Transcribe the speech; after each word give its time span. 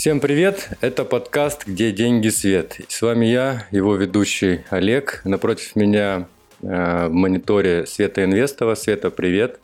Всем 0.00 0.18
привет! 0.18 0.70
Это 0.80 1.04
подкаст 1.04 1.66
«Где 1.66 1.92
деньги 1.92 2.30
свет». 2.30 2.80
С 2.88 3.02
вами 3.02 3.26
я, 3.26 3.66
его 3.70 3.96
ведущий 3.96 4.64
Олег. 4.70 5.20
Напротив 5.26 5.76
меня 5.76 6.26
э, 6.62 7.08
в 7.08 7.12
мониторе 7.12 7.84
Света 7.84 8.24
Инвестова. 8.24 8.76
Света, 8.76 9.10
привет! 9.10 9.60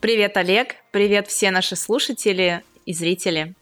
Привет, 0.00 0.36
Олег! 0.36 0.74
Привет 0.90 1.28
все 1.28 1.50
наши 1.50 1.74
слушатели 1.74 2.62
и 2.84 2.92
зрители. 2.92 3.54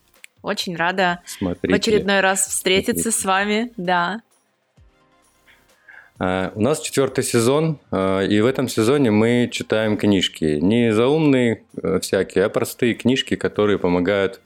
Очень 0.42 0.74
рада 0.74 1.20
Смотрите. 1.26 1.72
в 1.72 1.76
очередной 1.76 2.18
раз 2.18 2.48
встретиться 2.48 3.12
Смотрите. 3.12 3.20
с 3.20 3.24
вами. 3.24 3.72
Да. 3.76 4.20
Uh, 6.18 6.50
у 6.54 6.60
нас 6.60 6.80
четвертый 6.80 7.22
сезон, 7.22 7.78
uh, 7.90 8.26
и 8.26 8.40
в 8.40 8.46
этом 8.46 8.68
сезоне 8.68 9.10
мы 9.10 9.50
читаем 9.52 9.96
книжки. 9.96 10.58
Не 10.60 10.92
заумные 10.92 11.62
uh, 11.76 12.00
всякие, 12.00 12.46
а 12.46 12.48
простые 12.48 12.94
книжки, 12.94 13.36
которые 13.36 13.78
помогают 13.78 14.40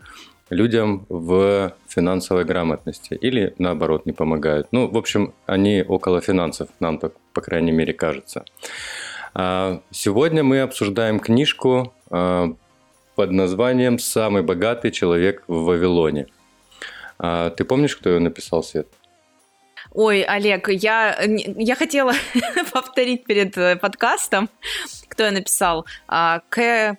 людям 0.50 1.06
в 1.08 1.72
финансовой 1.88 2.44
грамотности 2.44 3.14
или 3.14 3.54
наоборот 3.58 4.04
не 4.04 4.12
помогают. 4.12 4.66
Ну, 4.72 4.88
в 4.88 4.96
общем, 4.96 5.32
они 5.46 5.84
около 5.86 6.20
финансов, 6.20 6.68
нам 6.80 6.98
так, 6.98 7.12
по 7.32 7.40
крайней 7.40 7.72
мере, 7.72 7.92
кажется. 7.92 8.44
А, 9.32 9.80
сегодня 9.90 10.42
мы 10.42 10.60
обсуждаем 10.60 11.20
книжку 11.20 11.94
а, 12.10 12.52
под 13.14 13.30
названием 13.30 13.98
«Самый 13.98 14.42
богатый 14.42 14.90
человек 14.90 15.44
в 15.46 15.64
Вавилоне». 15.64 16.26
А, 17.18 17.50
ты 17.50 17.64
помнишь, 17.64 17.96
кто 17.96 18.10
ее 18.10 18.18
написал, 18.18 18.62
Свет? 18.64 18.88
Ой, 19.92 20.22
Олег, 20.22 20.68
я, 20.68 21.18
я 21.20 21.74
хотела 21.74 22.12
повторить 22.72 23.24
перед 23.24 23.56
э, 23.58 23.74
подкастом, 23.76 24.48
кто 25.08 25.24
я 25.24 25.32
написал. 25.32 25.84
К, 26.06 26.96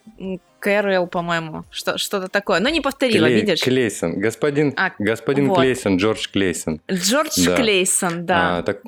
Кэрол, 0.61 1.07
по-моему, 1.07 1.65
что, 1.71 1.97
что-то 1.97 2.29
такое. 2.29 2.59
Но 2.59 2.69
не 2.69 2.81
повторила, 2.81 3.27
Клей, 3.27 3.41
видишь? 3.41 3.61
Клейсон, 3.61 4.19
господин, 4.19 4.73
а, 4.77 4.91
господин 4.99 5.49
вот. 5.49 5.59
Клейсон, 5.59 5.97
Джордж 5.97 6.27
Клейсон. 6.31 6.79
Джордж 6.89 7.45
да. 7.45 7.55
Клейсон, 7.55 8.25
да. 8.25 8.57
А, 8.59 8.63
так, 8.63 8.81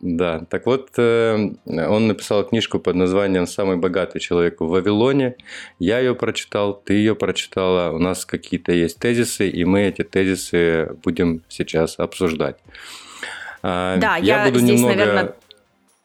да, 0.00 0.44
так 0.48 0.66
вот, 0.66 0.90
э, 0.98 1.48
он 1.66 2.06
написал 2.06 2.44
книжку 2.44 2.78
под 2.78 2.94
названием 2.96 3.46
«Самый 3.46 3.76
богатый 3.76 4.20
человек 4.20 4.60
в 4.60 4.68
Вавилоне». 4.68 5.36
Я 5.78 5.98
ее 5.98 6.14
прочитал, 6.14 6.74
ты 6.74 6.94
ее 6.94 7.16
прочитала, 7.16 7.92
у 7.92 7.98
нас 7.98 8.24
какие-то 8.24 8.72
есть 8.72 8.98
тезисы, 8.98 9.48
и 9.48 9.64
мы 9.64 9.82
эти 9.82 10.04
тезисы 10.04 10.96
будем 11.02 11.42
сейчас 11.48 11.98
обсуждать. 11.98 12.56
А, 13.62 13.96
да, 13.96 14.16
я, 14.16 14.38
я 14.38 14.44
буду 14.44 14.60
здесь, 14.60 14.78
немного... 14.78 14.94
наверное... 14.94 15.34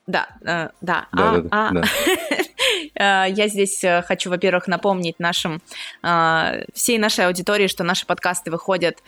Да, 0.08 0.28
э, 0.42 0.70
да, 0.82 1.08
да, 1.12 1.36
а, 1.36 1.38
да, 1.38 1.48
а. 1.52 1.72
да. 1.72 1.84
Э, 3.02 3.26
я 3.28 3.48
здесь 3.48 3.84
э, 3.84 4.04
хочу, 4.04 4.30
во-первых, 4.30 4.68
напомнить 4.68 5.20
нашим, 5.20 5.62
э, 6.04 6.64
всей 6.74 7.00
нашей 7.00 7.26
аудитории, 7.26 7.68
что 7.68 7.84
наши 7.84 8.06
подкасты 8.06 8.52
выходят 8.52 9.00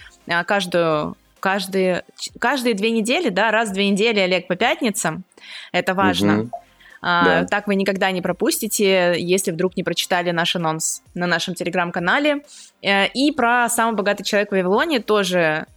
каждую 0.45 1.15
каждые, 1.39 2.03
каждые 2.39 2.73
две 2.73 2.91
недели, 2.91 3.27
да, 3.27 3.51
раз 3.51 3.69
в 3.69 3.73
две 3.73 3.89
недели, 3.89 4.19
Олег, 4.19 4.47
по 4.47 4.55
пятницам. 4.55 5.25
Это 5.73 5.93
важно. 5.93 6.39
Угу. 6.39 6.51
А, 7.01 7.25
да. 7.25 7.45
Так 7.45 7.67
вы 7.67 7.75
никогда 7.75 8.09
не 8.11 8.21
пропустите, 8.21 9.15
если 9.17 9.51
вдруг 9.51 9.75
не 9.75 9.83
прочитали 9.83 10.31
наш 10.31 10.55
анонс 10.55 11.03
на 11.13 11.27
нашем 11.27 11.53
телеграм-канале. 11.53 12.45
И 12.81 13.33
про 13.35 13.67
«Самый 13.67 13.93
богатый 13.93 14.23
человек 14.23 14.49
в 14.49 14.51
Вавилоне» 14.53 15.01
тоже 15.01 15.67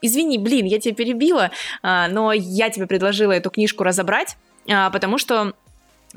Извини, 0.00 0.38
блин, 0.38 0.66
я 0.66 0.78
тебя 0.78 0.94
перебила, 0.94 1.50
но 1.82 2.32
я 2.32 2.70
тебе 2.70 2.86
предложила 2.86 3.32
эту 3.32 3.50
книжку 3.50 3.82
разобрать, 3.82 4.36
потому 4.66 5.18
что 5.18 5.54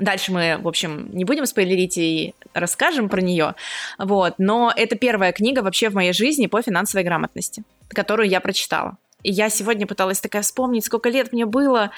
Дальше 0.00 0.32
мы, 0.32 0.58
в 0.60 0.66
общем, 0.66 1.10
не 1.12 1.24
будем 1.24 1.46
спойлерить 1.46 1.98
и 1.98 2.34
расскажем 2.54 3.08
про 3.08 3.20
нее. 3.20 3.54
Вот. 3.98 4.34
Но 4.38 4.72
это 4.74 4.96
первая 4.96 5.32
книга 5.32 5.60
вообще 5.60 5.90
в 5.90 5.94
моей 5.94 6.12
жизни 6.12 6.46
по 6.46 6.62
финансовой 6.62 7.04
грамотности, 7.04 7.62
которую 7.88 8.28
я 8.28 8.40
прочитала. 8.40 8.96
И 9.22 9.30
я 9.30 9.50
сегодня 9.50 9.86
пыталась 9.86 10.20
такая 10.20 10.42
вспомнить, 10.42 10.86
сколько 10.86 11.10
лет 11.10 11.32
мне 11.32 11.44
было. 11.44 11.90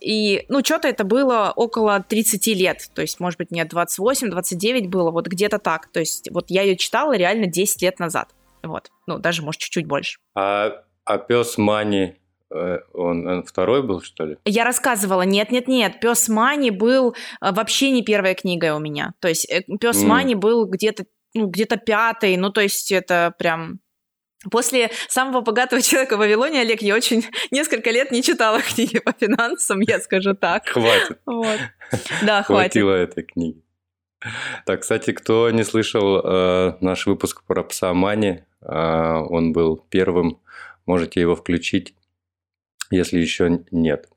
И, 0.00 0.44
ну, 0.48 0.62
что-то 0.62 0.86
это 0.88 1.04
было 1.04 1.52
около 1.56 2.04
30 2.06 2.46
лет. 2.48 2.90
То 2.94 3.00
есть, 3.00 3.18
может 3.18 3.38
быть, 3.38 3.50
нет, 3.50 3.68
28, 3.68 4.30
29 4.30 4.88
было, 4.88 5.10
вот 5.10 5.26
где-то 5.26 5.58
так. 5.58 5.88
То 5.88 6.00
есть, 6.00 6.30
вот 6.30 6.50
я 6.50 6.62
ее 6.62 6.76
читала 6.76 7.16
реально 7.16 7.46
10 7.46 7.80
лет 7.82 7.98
назад. 7.98 8.28
Вот. 8.62 8.90
Ну, 9.06 9.18
даже, 9.18 9.42
может, 9.42 9.60
чуть-чуть 9.60 9.86
больше. 9.86 10.18
А, 10.34 10.82
а 11.04 11.18
пес 11.18 11.56
Мани 11.56 12.16
он, 12.50 13.26
он 13.26 13.42
второй 13.44 13.82
был, 13.82 14.00
что 14.02 14.24
ли? 14.24 14.36
Я 14.44 14.64
рассказывала, 14.64 15.22
нет-нет-нет, 15.22 16.00
Пес 16.00 16.28
Мани 16.28 16.70
был 16.70 17.14
э, 17.40 17.52
вообще 17.52 17.90
не 17.90 18.02
первая 18.02 18.34
книга 18.34 18.74
у 18.74 18.78
меня. 18.78 19.12
То 19.20 19.28
есть 19.28 19.50
э, 19.50 19.62
Пес 19.80 20.02
mm. 20.02 20.06
Мани 20.06 20.34
был 20.34 20.66
где-то 20.66 21.04
ну, 21.34 21.46
где-то 21.46 21.76
пятый, 21.76 22.36
ну, 22.36 22.50
то 22.50 22.60
есть 22.60 22.90
это 22.90 23.34
прям 23.38 23.80
После 24.52 24.92
самого 25.08 25.40
богатого 25.40 25.82
человека 25.82 26.14
в 26.14 26.20
Вавилоне, 26.20 26.60
Олег, 26.60 26.80
я 26.80 26.94
очень 26.94 27.24
несколько 27.50 27.90
лет 27.90 28.12
не 28.12 28.22
читала 28.22 28.60
книги 28.74 29.00
по 29.00 29.12
финансам, 29.12 29.80
я 29.80 29.98
скажу 29.98 30.34
так. 30.34 30.68
Хватит. 30.68 31.20
Вот. 31.26 31.58
Да, 32.22 32.42
хватит. 32.42 32.72
Хватило 32.72 32.92
этой 32.92 33.22
книги. 33.22 33.62
Так, 34.66 34.82
кстати, 34.82 35.12
кто 35.12 35.50
не 35.50 35.64
слышал 35.64 36.20
э, 36.22 36.74
наш 36.80 37.06
выпуск 37.06 37.42
про 37.46 37.62
пса 37.62 37.94
Мани, 37.94 38.42
э, 38.60 38.66
он 38.68 39.52
был 39.52 39.82
первым, 39.88 40.38
можете 40.84 41.20
его 41.20 41.34
включить 41.34 41.94
если 42.90 43.18
еще 43.18 43.60
нет. 43.70 44.08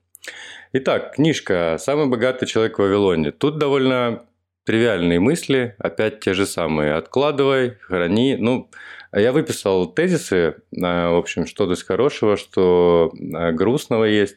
Итак, 0.72 1.14
книжка 1.16 1.76
«Самый 1.78 2.06
богатый 2.06 2.46
человек 2.46 2.78
в 2.78 2.82
Вавилоне». 2.82 3.30
Тут 3.32 3.58
довольно 3.58 4.24
тривиальные 4.64 5.20
мысли, 5.20 5.74
опять 5.78 6.20
те 6.20 6.34
же 6.34 6.46
самые. 6.46 6.94
Откладывай, 6.94 7.78
храни. 7.82 8.36
Ну, 8.38 8.70
я 9.12 9.32
выписал 9.32 9.86
тезисы, 9.92 10.56
а, 10.80 11.10
в 11.10 11.16
общем, 11.16 11.46
что 11.46 11.66
здесь 11.66 11.82
хорошего, 11.82 12.36
что 12.36 13.12
а, 13.34 13.52
грустного 13.52 14.04
есть. 14.04 14.36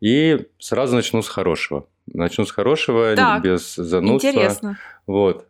И 0.00 0.48
сразу 0.58 0.96
начну 0.96 1.22
с 1.22 1.28
хорошего. 1.28 1.86
Начну 2.06 2.44
с 2.44 2.50
хорошего, 2.50 3.14
так, 3.14 3.42
без 3.42 3.76
занудства. 3.76 4.28
Интересно. 4.28 4.78
Вот. 5.06 5.46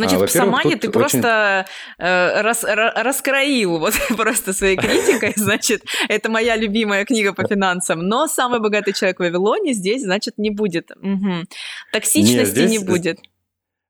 Значит, 0.00 0.22
а, 0.22 0.26
в 0.26 0.30
Самане 0.30 0.76
ты 0.76 0.88
очень... 0.88 0.92
просто 0.92 1.66
э, 1.98 2.40
рас, 2.40 2.64
раскроил 2.64 3.78
вот 3.78 3.94
просто 4.16 4.52
своей 4.52 4.76
критикой, 4.76 5.34
значит, 5.36 5.82
это 6.08 6.30
моя 6.30 6.56
любимая 6.56 7.04
книга 7.04 7.34
по 7.34 7.46
финансам, 7.46 8.00
но 8.00 8.26
«Самый 8.26 8.60
богатый 8.60 8.92
человек 8.92 9.18
в 9.18 9.20
Вавилоне» 9.20 9.74
здесь, 9.74 10.02
значит, 10.02 10.38
не 10.38 10.50
будет. 10.50 10.90
Угу. 10.92 11.44
Токсичности 11.92 12.38
не, 12.38 12.44
здесь, 12.44 12.70
не 12.70 12.78
будет. 12.78 13.18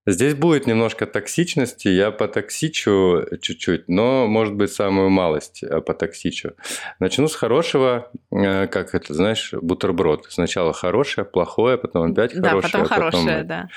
Здесь 0.07 0.35
будет 0.35 0.67
немножко 0.67 1.07
токсичности, 1.07 1.87
я 1.87 2.11
потоксичу 2.11 3.27
чуть-чуть, 3.41 3.87
но, 3.89 4.27
может 4.27 4.55
быть, 4.55 4.73
самую 4.73 5.11
малость 5.11 5.63
э, 5.63 5.81
потоксичу. 5.81 6.55
Начну 6.99 7.29
с 7.29 7.37
хорошего, 7.37 8.11
э, 8.33 8.67
как 8.67 8.95
это, 8.95 9.15
знаешь, 9.15 9.53
бутерброд. 9.53 10.27
Сначала 10.29 10.73
хорошее, 10.73 11.25
плохое, 11.25 11.79
потом 11.79 12.11
опять 12.11 12.33
хорошее. 12.33 12.61
Да, 12.61 12.69
потом 12.69 12.85
хорошее, 12.87 13.45
да. 13.45 13.69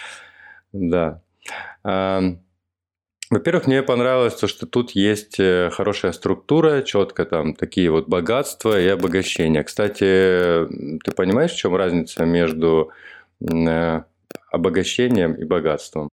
Да. 0.71 1.21
Во-первых, 3.33 3.65
мне 3.65 3.81
понравилось 3.81 4.35
то, 4.35 4.47
что 4.47 4.67
тут 4.67 4.91
есть 4.91 5.39
э, 5.39 5.71
хорошая 5.71 6.11
структура, 6.11 6.83
четко 6.83 7.25
там 7.25 7.55
такие 7.55 7.89
вот 7.89 8.07
богатства 8.07 8.79
и 8.79 8.87
обогащения. 8.87 9.63
Кстати, 9.63 10.67
ты 11.03 11.11
понимаешь, 11.15 11.51
в 11.51 11.57
чем 11.57 11.75
разница 11.75 12.25
между 12.25 12.91
э, 13.41 14.03
обогащением 14.51 15.33
и 15.33 15.45
богатством? 15.45 16.09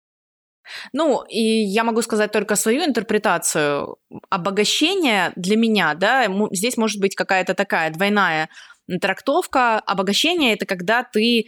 Ну, 0.92 1.24
и 1.24 1.40
я 1.40 1.82
могу 1.82 2.02
сказать 2.02 2.30
только 2.30 2.54
свою 2.54 2.84
интерпретацию. 2.84 3.96
Обогащение 4.30 5.32
для 5.34 5.56
меня, 5.56 5.94
да, 5.94 6.28
здесь 6.52 6.76
может 6.76 7.00
быть 7.00 7.16
какая-то 7.16 7.54
такая 7.54 7.90
двойная 7.90 8.48
трактовка. 9.00 9.81
Обогащение– 9.81 10.52
это 10.54 10.66
когда 10.66 11.02
ты 11.02 11.46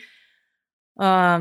э, 1.00 1.38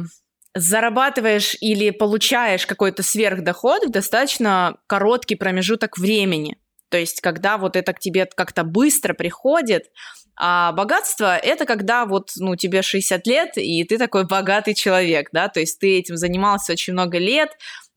зарабатываешь 0.56 1.56
или 1.62 1.92
получаешь 1.92 2.66
какой-то 2.66 3.04
сверхдоход 3.04 3.86
в 3.86 3.92
достаточно 3.92 4.78
короткий 4.88 5.36
промежуток 5.36 5.98
времени. 5.98 6.58
То 6.90 6.98
есть, 6.98 7.22
когда 7.22 7.58
вот 7.58 7.76
это 7.76 7.94
к 7.94 8.00
тебе 8.00 8.26
как-то 8.26 8.64
быстро 8.64 9.14
приходит, 9.14 9.86
а 10.36 10.72
богатство– 10.72 11.38
это 11.38 11.66
когда 11.66 12.06
вот, 12.06 12.32
ну, 12.38 12.56
тебе 12.56 12.82
60 12.82 13.28
лет, 13.28 13.58
и 13.58 13.84
ты 13.84 13.98
такой 13.98 14.26
богатый 14.26 14.74
человек, 14.74 15.30
да, 15.34 15.50
то 15.50 15.60
есть 15.60 15.80
ты 15.80 16.00
этим 16.00 16.16
занимался 16.16 16.72
очень 16.72 16.94
много 16.94 17.18
лет, 17.18 17.50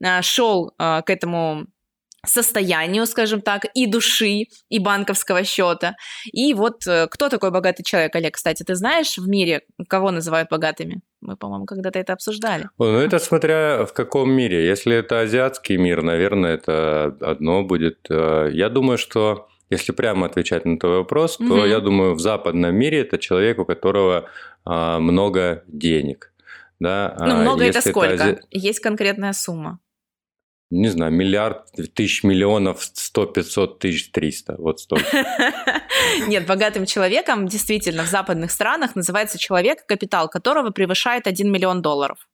а, 0.04 0.22
шел 0.22 0.74
а, 0.76 1.02
к 1.02 1.10
этому 1.10 1.66
состоянию, 2.24 3.06
скажем 3.06 3.40
так, 3.40 3.64
и 3.74 3.86
души, 3.86 4.44
и 4.68 4.78
банковского 4.78 5.44
счета. 5.44 5.96
И 6.32 6.54
вот 6.54 6.86
э, 6.86 7.08
кто 7.10 7.28
такой 7.28 7.50
богатый 7.50 7.82
человек, 7.82 8.14
Олег, 8.14 8.34
кстати, 8.34 8.62
ты 8.62 8.74
знаешь 8.76 9.18
в 9.18 9.28
мире, 9.28 9.62
кого 9.88 10.10
называют 10.10 10.48
богатыми? 10.48 11.00
Мы, 11.20 11.36
по-моему, 11.36 11.66
когда-то 11.66 11.98
это 11.98 12.12
обсуждали. 12.12 12.68
Ну, 12.78 12.98
это 12.98 13.18
смотря 13.18 13.84
в 13.86 13.92
каком 13.92 14.30
мире. 14.30 14.66
Если 14.66 14.94
это 14.96 15.20
азиатский 15.20 15.76
мир, 15.76 16.02
наверное, 16.02 16.54
это 16.54 17.16
одно 17.20 17.64
будет. 17.64 18.06
Э, 18.08 18.48
я 18.52 18.68
думаю, 18.68 18.98
что 18.98 19.48
если 19.72 19.92
прямо 19.92 20.26
отвечать 20.26 20.64
на 20.64 20.78
твой 20.78 20.98
вопрос, 20.98 21.38
то 21.38 21.44
угу. 21.44 21.64
я 21.64 21.80
думаю, 21.80 22.14
в 22.14 22.20
западном 22.20 22.74
мире 22.74 23.00
это 23.00 23.18
человек, 23.18 23.58
у 23.58 23.64
которого 23.64 24.28
а, 24.64 24.98
много 24.98 25.64
денег. 25.66 26.32
Да? 26.78 27.16
Ну, 27.18 27.24
а 27.24 27.34
много 27.36 27.64
это 27.64 27.80
сколько? 27.80 28.12
Это... 28.12 28.42
Есть 28.50 28.80
конкретная 28.80 29.32
сумма. 29.32 29.78
Не 30.72 30.88
знаю, 30.88 31.12
миллиард, 31.12 31.70
тысяч 31.94 32.24
миллионов, 32.24 32.82
сто, 32.82 33.26
пятьсот 33.26 33.78
тысяч, 33.78 34.10
триста, 34.10 34.56
вот 34.56 34.80
столько. 34.80 35.04
Нет, 36.26 36.46
богатым 36.46 36.86
человеком 36.86 37.46
действительно 37.46 38.04
в 38.04 38.08
западных 38.08 38.50
странах 38.50 38.96
называется 38.96 39.38
человек, 39.38 39.84
капитал 39.84 40.30
которого 40.30 40.70
превышает 40.70 41.26
1 41.26 41.52
миллион 41.52 41.82
долларов. 41.82 42.26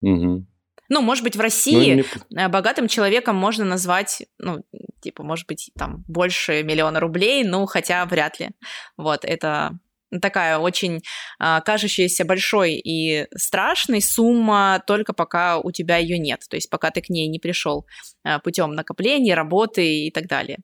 Угу. 0.00 0.46
Ну, 0.88 1.00
может 1.02 1.22
быть, 1.22 1.36
в 1.36 1.40
России 1.40 2.02
ну, 2.02 2.04
не... 2.30 2.40
Э, 2.40 2.48
богатым 2.48 2.88
человеком 2.88 3.36
можно 3.36 3.66
назвать, 3.66 4.22
ну, 4.38 4.64
типа, 5.02 5.22
может 5.22 5.46
быть, 5.46 5.70
там 5.76 6.02
больше 6.08 6.62
миллиона 6.62 6.98
рублей, 6.98 7.44
ну, 7.44 7.66
хотя 7.66 8.06
вряд 8.06 8.40
ли. 8.40 8.50
Вот, 8.96 9.24
это 9.24 9.78
такая 10.20 10.58
очень 10.58 11.02
а, 11.38 11.60
кажущаяся 11.60 12.24
большой 12.24 12.74
и 12.74 13.26
страшной 13.36 14.00
сумма, 14.00 14.82
только 14.86 15.12
пока 15.12 15.58
у 15.58 15.70
тебя 15.70 15.96
ее 15.96 16.18
нет, 16.18 16.42
то 16.48 16.56
есть 16.56 16.70
пока 16.70 16.90
ты 16.90 17.00
к 17.00 17.08
ней 17.08 17.28
не 17.28 17.38
пришел 17.38 17.86
а, 18.24 18.38
путем 18.38 18.72
накопления, 18.72 19.34
работы 19.34 20.06
и 20.06 20.10
так 20.10 20.26
далее. 20.26 20.58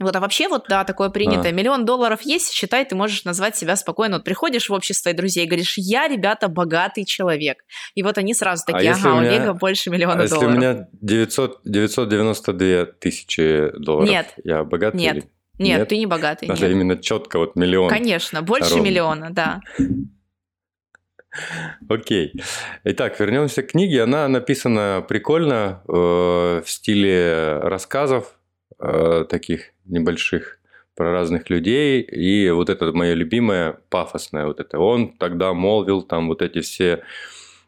Вот, 0.00 0.14
а 0.16 0.20
вообще 0.20 0.48
вот, 0.48 0.64
да, 0.68 0.82
такое 0.84 1.08
принято. 1.08 1.48
А. 1.48 1.52
Миллион 1.52 1.84
долларов 1.84 2.22
есть, 2.22 2.52
считай, 2.52 2.84
ты 2.84 2.96
можешь 2.96 3.24
назвать 3.24 3.56
себя 3.56 3.76
спокойно. 3.76 4.16
Вот 4.16 4.24
приходишь 4.24 4.68
в 4.68 4.72
общество 4.72 5.10
и 5.10 5.12
друзей, 5.12 5.46
говоришь, 5.46 5.78
я, 5.78 6.08
ребята, 6.08 6.48
богатый 6.48 7.04
человек. 7.04 7.64
И 7.94 8.02
вот 8.02 8.18
они 8.18 8.34
сразу 8.34 8.64
а 8.66 8.72
такие, 8.72 8.92
а 8.92 8.96
ага, 8.96 9.14
у, 9.14 9.20
меня, 9.20 9.30
у 9.30 9.34
Олега 9.34 9.52
больше 9.54 9.90
миллиона 9.90 10.24
а 10.24 10.28
долларов. 10.28 10.50
если 10.50 10.68
у 10.68 10.72
меня 10.72 10.88
900, 11.00 11.60
992 11.64 12.84
тысячи 12.98 13.70
долларов, 13.78 14.10
Нет. 14.10 14.34
я 14.42 14.64
богатый 14.64 14.96
Нет. 14.96 15.16
Или... 15.16 15.30
Нет, 15.58 15.78
нет, 15.78 15.88
ты 15.88 15.98
не 15.98 16.06
богатый. 16.06 16.46
Даже 16.46 16.62
нет. 16.62 16.72
именно 16.72 16.96
четко 16.96 17.38
вот 17.38 17.56
миллион. 17.56 17.88
Конечно, 17.88 18.42
больше 18.42 18.74
ровно. 18.74 18.84
миллиона, 18.84 19.30
да. 19.30 19.60
Окей. 21.88 22.32
Итак, 22.84 23.18
вернемся 23.18 23.62
к 23.62 23.68
книге. 23.68 24.02
Она 24.02 24.28
написана 24.28 25.04
прикольно 25.06 25.82
э, 25.88 25.92
в 25.92 26.64
стиле 26.66 27.58
рассказов 27.62 28.38
э, 28.78 29.24
таких 29.28 29.72
небольших 29.84 30.58
про 30.94 31.12
разных 31.12 31.50
людей. 31.50 32.02
И 32.02 32.50
вот 32.50 32.68
это 32.68 32.92
мое 32.92 33.14
любимое, 33.14 33.78
пафосное 33.90 34.46
вот 34.46 34.60
это. 34.60 34.78
Он 34.78 35.16
тогда 35.16 35.52
молвил 35.52 36.02
там 36.02 36.28
вот 36.28 36.40
эти 36.42 36.60
все 36.60 36.96
Э, 36.96 37.02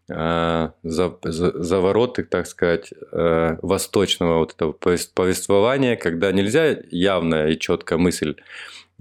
за, 0.09 0.73
за, 0.83 1.63
завороты, 1.63 2.23
так 2.23 2.47
сказать, 2.47 2.93
э, 2.93 3.57
восточного 3.61 4.39
вот 4.39 4.55
этого 4.55 4.73
повествования, 4.73 5.97
когда 5.97 6.31
нельзя 6.31 6.79
явно 6.91 7.49
и 7.49 7.59
четко 7.59 7.99
мысль 7.99 8.37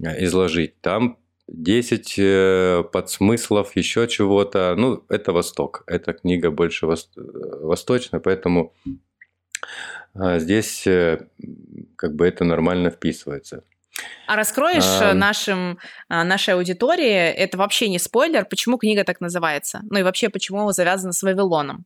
э, 0.02 0.24
изложить. 0.24 0.80
Там 0.80 1.18
10 1.48 2.90
подсмыслов, 2.90 3.76
еще 3.76 4.08
чего-то. 4.08 4.74
Ну, 4.76 5.04
это 5.08 5.32
Восток. 5.32 5.84
Эта 5.86 6.12
книга 6.12 6.50
больше 6.50 6.86
восточная, 6.86 8.18
поэтому 8.18 8.72
здесь 10.12 10.82
как 11.94 12.16
бы 12.16 12.26
это 12.26 12.44
нормально 12.44 12.90
вписывается. 12.90 13.62
А 14.26 14.36
раскроешь 14.36 15.00
а... 15.00 15.14
нашим, 15.14 15.78
а, 16.08 16.24
нашей 16.24 16.54
аудитории, 16.54 17.30
это 17.30 17.56
вообще 17.58 17.88
не 17.88 17.98
спойлер, 17.98 18.44
почему 18.44 18.76
книга 18.78 19.04
так 19.04 19.20
называется? 19.20 19.80
Ну 19.90 19.98
и 19.98 20.02
вообще, 20.02 20.28
почему 20.28 20.70
завязана 20.72 21.12
с 21.12 21.22
Вавилоном? 21.22 21.84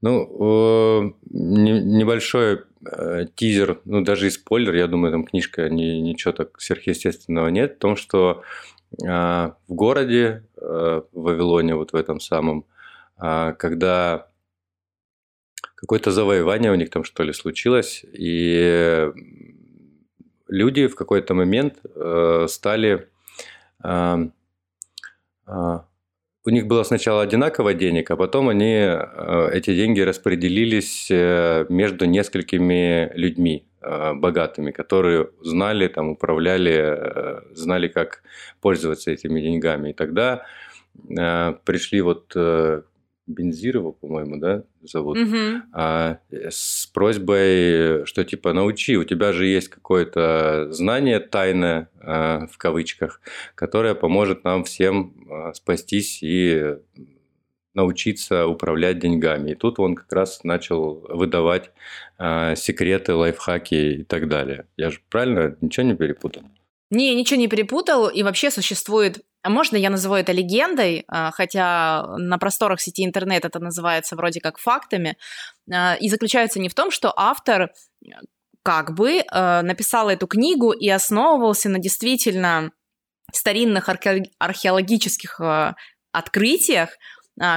Ну, 0.00 1.14
небольшой 1.30 2.62
э, 2.84 3.26
тизер, 3.36 3.80
ну 3.84 4.00
даже 4.00 4.26
и 4.26 4.30
спойлер, 4.30 4.74
я 4.74 4.88
думаю, 4.88 5.12
там 5.12 5.24
книжка 5.24 5.68
ни, 5.68 6.00
ничего 6.00 6.32
так 6.32 6.60
сверхъестественного 6.60 7.48
нет, 7.48 7.76
в 7.76 7.78
том, 7.78 7.94
что 7.94 8.42
а, 9.06 9.54
в 9.68 9.72
городе, 9.72 10.44
э, 10.56 11.02
в 11.12 11.22
Вавилоне, 11.22 11.76
вот 11.76 11.92
в 11.92 11.96
этом 11.96 12.20
самом, 12.20 12.66
а, 13.16 13.52
когда 13.52 14.26
какое-то 15.76 16.10
завоевание 16.10 16.72
у 16.72 16.76
них 16.76 16.90
там 16.90 17.04
что 17.04 17.22
ли 17.22 17.32
случилось, 17.32 18.04
и 18.12 19.10
люди 20.52 20.86
в 20.86 20.94
какой-то 20.94 21.34
момент 21.34 21.78
э, 21.96 22.46
стали... 22.48 23.08
Э, 23.82 24.28
э, 25.46 25.78
у 26.44 26.50
них 26.50 26.66
было 26.66 26.82
сначала 26.82 27.22
одинаково 27.22 27.72
денег, 27.72 28.10
а 28.10 28.16
потом 28.16 28.48
они 28.48 28.74
э, 28.74 29.50
эти 29.52 29.74
деньги 29.74 30.00
распределились 30.00 31.08
э, 31.10 31.66
между 31.68 32.04
несколькими 32.04 33.12
людьми 33.14 33.68
э, 33.80 34.14
богатыми, 34.14 34.72
которые 34.72 35.30
знали, 35.42 35.88
там, 35.88 36.10
управляли, 36.10 36.72
э, 36.74 37.40
знали, 37.54 37.88
как 37.88 38.22
пользоваться 38.60 39.12
этими 39.12 39.40
деньгами. 39.40 39.90
И 39.90 39.92
тогда 39.92 40.44
э, 41.08 41.54
пришли 41.64 42.00
вот 42.02 42.32
э, 42.34 42.82
Бензирова, 43.26 43.92
по-моему, 43.92 44.38
да, 44.38 44.64
зовут, 44.82 45.18
угу. 45.18 45.62
а, 45.72 46.18
с 46.30 46.86
просьбой, 46.86 48.04
что 48.04 48.24
типа 48.24 48.52
научи, 48.52 48.96
у 48.96 49.04
тебя 49.04 49.32
же 49.32 49.46
есть 49.46 49.68
какое-то 49.68 50.72
знание 50.72 51.20
тайное, 51.20 51.88
а, 52.00 52.46
в 52.48 52.58
кавычках, 52.58 53.20
которое 53.54 53.94
поможет 53.94 54.44
нам 54.44 54.64
всем 54.64 55.14
а, 55.30 55.52
спастись 55.54 56.18
и 56.22 56.76
научиться 57.74 58.46
управлять 58.46 58.98
деньгами. 58.98 59.52
И 59.52 59.54
тут 59.54 59.78
он 59.78 59.94
как 59.94 60.12
раз 60.12 60.44
начал 60.44 61.06
выдавать 61.08 61.70
а, 62.18 62.54
секреты, 62.54 63.14
лайфхаки 63.14 64.00
и 64.00 64.04
так 64.04 64.28
далее. 64.28 64.66
Я 64.76 64.90
же 64.90 65.00
правильно 65.08 65.56
ничего 65.60 65.86
не 65.86 65.94
перепутал? 65.94 66.42
Не, 66.90 67.14
ничего 67.14 67.40
не 67.40 67.48
перепутал, 67.48 68.08
и 68.08 68.22
вообще 68.22 68.50
существует 68.50 69.24
можно 69.50 69.76
я 69.76 69.90
назову 69.90 70.14
это 70.14 70.32
легендой, 70.32 71.04
а, 71.08 71.30
хотя 71.32 72.06
на 72.16 72.38
просторах 72.38 72.80
сети 72.80 73.04
интернет 73.04 73.44
это 73.44 73.58
называется 73.58 74.16
вроде 74.16 74.40
как 74.40 74.58
фактами, 74.58 75.16
а, 75.72 75.94
и 75.94 76.08
заключается 76.08 76.60
не 76.60 76.68
в 76.68 76.74
том, 76.74 76.90
что 76.90 77.12
автор 77.16 77.72
как 78.64 78.94
бы 78.94 79.24
написал 79.32 80.08
эту 80.08 80.28
книгу 80.28 80.70
и 80.70 80.88
основывался 80.88 81.68
на 81.68 81.80
действительно 81.80 82.70
старинных 83.32 83.88
археологических 84.38 85.40
открытиях, 86.12 86.90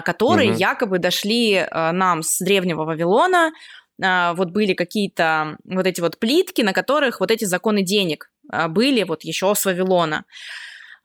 которые 0.03 0.51
угу. 0.51 0.57
якобы 0.57 0.97
дошли 0.97 1.67
нам 1.71 2.23
с 2.23 2.39
древнего 2.39 2.85
Вавилона. 2.85 3.51
Вот 3.99 4.49
были 4.49 4.73
какие-то 4.73 5.57
вот 5.63 5.85
эти 5.85 6.01
вот 6.01 6.17
плитки, 6.17 6.61
на 6.63 6.73
которых 6.73 7.19
вот 7.19 7.29
эти 7.29 7.45
законы 7.45 7.83
денег 7.83 8.31
были 8.69 9.03
вот 9.03 9.23
еще 9.23 9.53
с 9.53 9.63
Вавилона. 9.63 10.25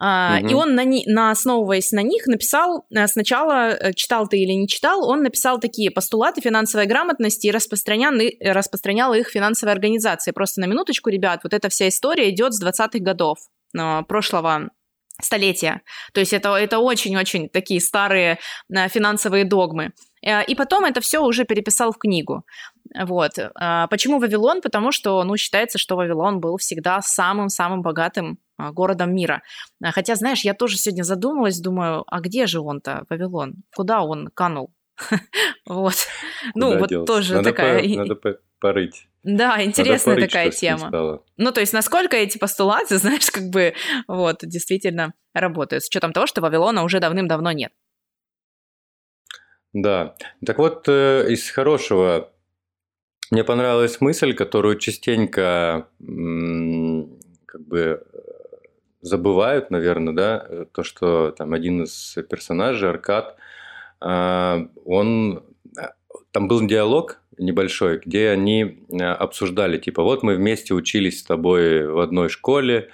Угу. 0.00 0.48
И 0.48 0.54
он, 0.54 0.74
на, 0.74 0.84
на, 1.06 1.30
основываясь 1.30 1.92
на 1.92 2.00
них, 2.02 2.26
написал 2.26 2.86
э, 2.90 3.06
сначала, 3.06 3.70
э, 3.70 3.92
читал 3.92 4.26
ты 4.26 4.38
или 4.38 4.52
не 4.52 4.66
читал, 4.66 5.06
он 5.06 5.22
написал 5.22 5.60
такие 5.60 5.90
постулаты 5.90 6.40
финансовой 6.40 6.86
грамотности 6.86 7.48
и 7.48 7.50
распространял, 7.50 8.12
распространял 8.40 9.12
их 9.12 9.28
финансовой 9.28 9.74
организации. 9.74 10.30
Просто 10.30 10.62
на 10.62 10.64
минуточку, 10.64 11.10
ребят, 11.10 11.40
вот 11.42 11.52
эта 11.52 11.68
вся 11.68 11.88
история 11.88 12.30
идет 12.30 12.54
с 12.54 12.64
20-х 12.64 12.98
годов 13.00 13.40
э, 13.76 14.02
прошлого 14.08 14.70
столетия. 15.20 15.82
То 16.14 16.20
есть 16.20 16.32
это, 16.32 16.54
это 16.54 16.78
очень-очень 16.78 17.50
такие 17.50 17.78
старые 17.78 18.38
финансовые 18.70 19.44
догмы. 19.44 19.92
И 20.22 20.54
потом 20.54 20.86
это 20.86 21.02
все 21.02 21.18
уже 21.18 21.44
переписал 21.44 21.92
в 21.92 21.98
книгу. 21.98 22.46
Вот. 22.98 23.32
Почему 23.90 24.18
Вавилон? 24.18 24.62
Потому 24.62 24.92
что, 24.92 25.22
ну, 25.24 25.36
считается, 25.36 25.76
что 25.76 25.96
Вавилон 25.96 26.40
был 26.40 26.56
всегда 26.56 27.02
самым-самым 27.02 27.82
богатым 27.82 28.38
а, 28.49 28.49
городом 28.72 29.14
мира. 29.14 29.42
А, 29.82 29.92
хотя, 29.92 30.14
знаешь, 30.14 30.42
я 30.42 30.54
тоже 30.54 30.76
сегодня 30.76 31.02
задумалась, 31.02 31.60
думаю, 31.60 32.04
а 32.06 32.20
где 32.20 32.46
же 32.46 32.60
он-то, 32.60 33.04
Вавилон? 33.08 33.54
Куда 33.74 34.02
он 34.02 34.28
канул? 34.34 34.72
Вот. 35.66 35.94
Ну, 36.54 36.78
вот 36.78 37.06
тоже 37.06 37.42
такая... 37.42 37.86
Надо 37.96 38.16
порыть. 38.58 39.06
Да, 39.22 39.62
интересная 39.62 40.20
такая 40.20 40.50
тема. 40.50 41.22
Ну, 41.36 41.52
то 41.52 41.60
есть, 41.60 41.72
насколько 41.72 42.16
эти 42.16 42.38
постулаты, 42.38 42.98
знаешь, 42.98 43.30
как 43.30 43.44
бы, 43.44 43.74
вот, 44.08 44.38
действительно 44.42 45.14
работают, 45.34 45.84
с 45.84 45.88
учетом 45.88 46.12
того, 46.12 46.26
что 46.26 46.40
Вавилона 46.40 46.82
уже 46.82 47.00
давным-давно 47.00 47.52
нет. 47.52 47.72
Да. 49.72 50.16
Так 50.44 50.58
вот, 50.58 50.88
э, 50.88 51.26
из 51.28 51.48
хорошего 51.50 52.32
мне 53.30 53.44
понравилась 53.44 54.00
мысль, 54.00 54.34
которую 54.34 54.78
частенько 54.78 55.86
как 57.46 57.66
бы 57.66 58.04
забывают, 59.02 59.70
наверное, 59.70 60.14
да, 60.14 60.46
э, 60.48 60.64
то, 60.72 60.82
что 60.82 61.30
там 61.30 61.52
один 61.52 61.84
из 61.84 62.16
персонажей, 62.28 62.88
Аркад, 62.88 63.36
а, 64.00 64.66
он... 64.84 65.42
А, 65.78 65.92
там 66.32 66.48
был 66.48 66.66
диалог 66.66 67.20
небольшой, 67.38 68.00
где 68.04 68.28
они 68.28 68.84
а, 68.92 69.14
обсуждали, 69.14 69.78
типа, 69.78 70.02
вот 70.02 70.22
мы 70.22 70.34
вместе 70.34 70.74
учились 70.74 71.20
с 71.20 71.24
тобой 71.24 71.86
в 71.86 71.98
одной 71.98 72.28
школе, 72.28 72.90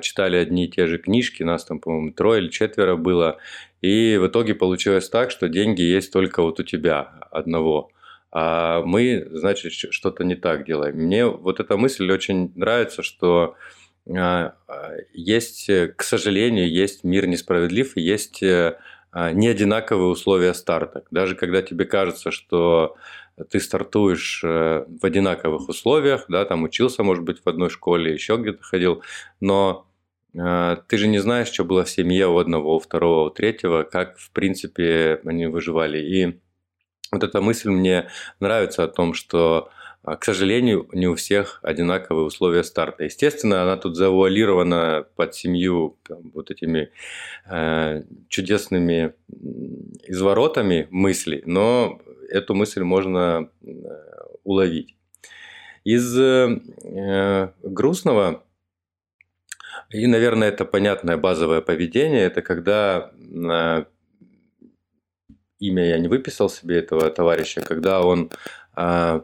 читали 0.00 0.36
одни 0.36 0.64
и 0.64 0.70
те 0.70 0.86
же 0.86 0.96
книжки, 0.96 1.42
нас 1.42 1.66
там, 1.66 1.78
по-моему, 1.78 2.12
трое 2.12 2.40
или 2.40 2.48
четверо 2.48 2.96
было, 2.96 3.36
и 3.82 4.18
в 4.18 4.26
итоге 4.26 4.54
получилось 4.54 5.10
так, 5.10 5.30
что 5.30 5.46
деньги 5.50 5.82
есть 5.82 6.10
только 6.10 6.42
вот 6.42 6.58
у 6.58 6.62
тебя 6.62 7.02
одного 7.30 7.90
а 8.30 8.82
мы, 8.82 9.26
значит, 9.32 9.72
что-то 9.72 10.24
не 10.24 10.34
так 10.34 10.66
делаем. 10.66 10.96
Мне 10.96 11.26
вот 11.26 11.60
эта 11.60 11.76
мысль 11.76 12.10
очень 12.10 12.52
нравится, 12.54 13.02
что 13.02 13.54
а, 13.54 13.54
а, 13.54 13.77
есть, 15.12 15.68
э, 15.68 15.88
к 15.88 16.02
сожалению, 16.02 16.70
есть 16.70 17.04
мир 17.04 17.26
несправедлив, 17.26 17.96
есть 17.96 18.42
э, 18.42 18.78
а, 19.12 19.32
не 19.32 19.48
одинаковые 19.48 20.08
условия 20.08 20.54
старта. 20.54 21.04
Даже 21.10 21.34
когда 21.34 21.60
тебе 21.60 21.84
кажется, 21.84 22.30
что 22.30 22.96
ты 23.50 23.60
стартуешь 23.60 24.42
э, 24.42 24.84
в 24.88 25.04
одинаковых 25.04 25.68
условиях, 25.68 26.24
да, 26.28 26.44
там 26.46 26.62
учился, 26.62 27.02
может 27.02 27.24
быть, 27.24 27.42
в 27.44 27.48
одной 27.48 27.68
школе, 27.68 28.12
еще 28.12 28.36
где-то 28.36 28.62
ходил, 28.62 29.02
но 29.40 29.84
ты 30.34 30.98
же 30.98 31.08
не 31.08 31.18
знаешь, 31.18 31.48
что 31.48 31.64
было 31.64 31.84
в 31.84 31.90
семье 31.90 32.28
у 32.28 32.36
одного, 32.36 32.76
у 32.76 32.78
второго, 32.78 33.28
у 33.28 33.30
третьего, 33.30 33.82
как, 33.82 34.18
в 34.18 34.30
принципе, 34.30 35.20
они 35.24 35.46
выживали. 35.46 35.98
И 35.98 36.38
вот 37.10 37.24
эта 37.24 37.40
мысль 37.40 37.70
мне 37.70 38.08
нравится 38.38 38.84
о 38.84 38.88
том, 38.88 39.14
что 39.14 39.70
а, 39.70 39.77
к 40.16 40.24
сожалению, 40.24 40.88
не 40.92 41.06
у 41.06 41.14
всех 41.14 41.60
одинаковые 41.62 42.24
условия 42.24 42.64
старта. 42.64 43.04
Естественно, 43.04 43.62
она 43.62 43.76
тут 43.76 43.96
завуалирована 43.96 45.06
под 45.16 45.34
семью 45.34 45.98
там, 46.06 46.30
вот 46.34 46.50
этими 46.50 46.90
э, 47.46 48.02
чудесными 48.28 49.14
изворотами 50.06 50.86
мыслей, 50.90 51.42
но 51.46 52.00
эту 52.30 52.54
мысль 52.54 52.82
можно 52.82 53.50
э, 53.62 53.68
уловить. 54.44 54.96
Из 55.84 56.18
э, 56.18 57.52
грустного 57.62 58.42
и, 59.90 60.06
наверное, 60.06 60.48
это 60.48 60.64
понятное 60.64 61.16
базовое 61.16 61.62
поведение, 61.62 62.24
это 62.24 62.42
когда 62.42 63.10
э, 63.16 63.84
имя 65.60 65.86
я 65.86 65.98
не 65.98 66.08
выписал 66.08 66.50
себе 66.50 66.78
этого 66.78 67.08
товарища, 67.10 67.62
когда 67.62 68.02
он 68.02 68.30
э, 68.76 69.20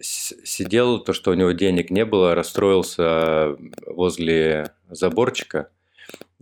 сидел, 0.00 0.98
то, 0.98 1.12
что 1.12 1.30
у 1.30 1.34
него 1.34 1.52
денег 1.52 1.90
не 1.90 2.04
было, 2.04 2.34
расстроился 2.34 3.56
возле 3.86 4.72
заборчика 4.88 5.70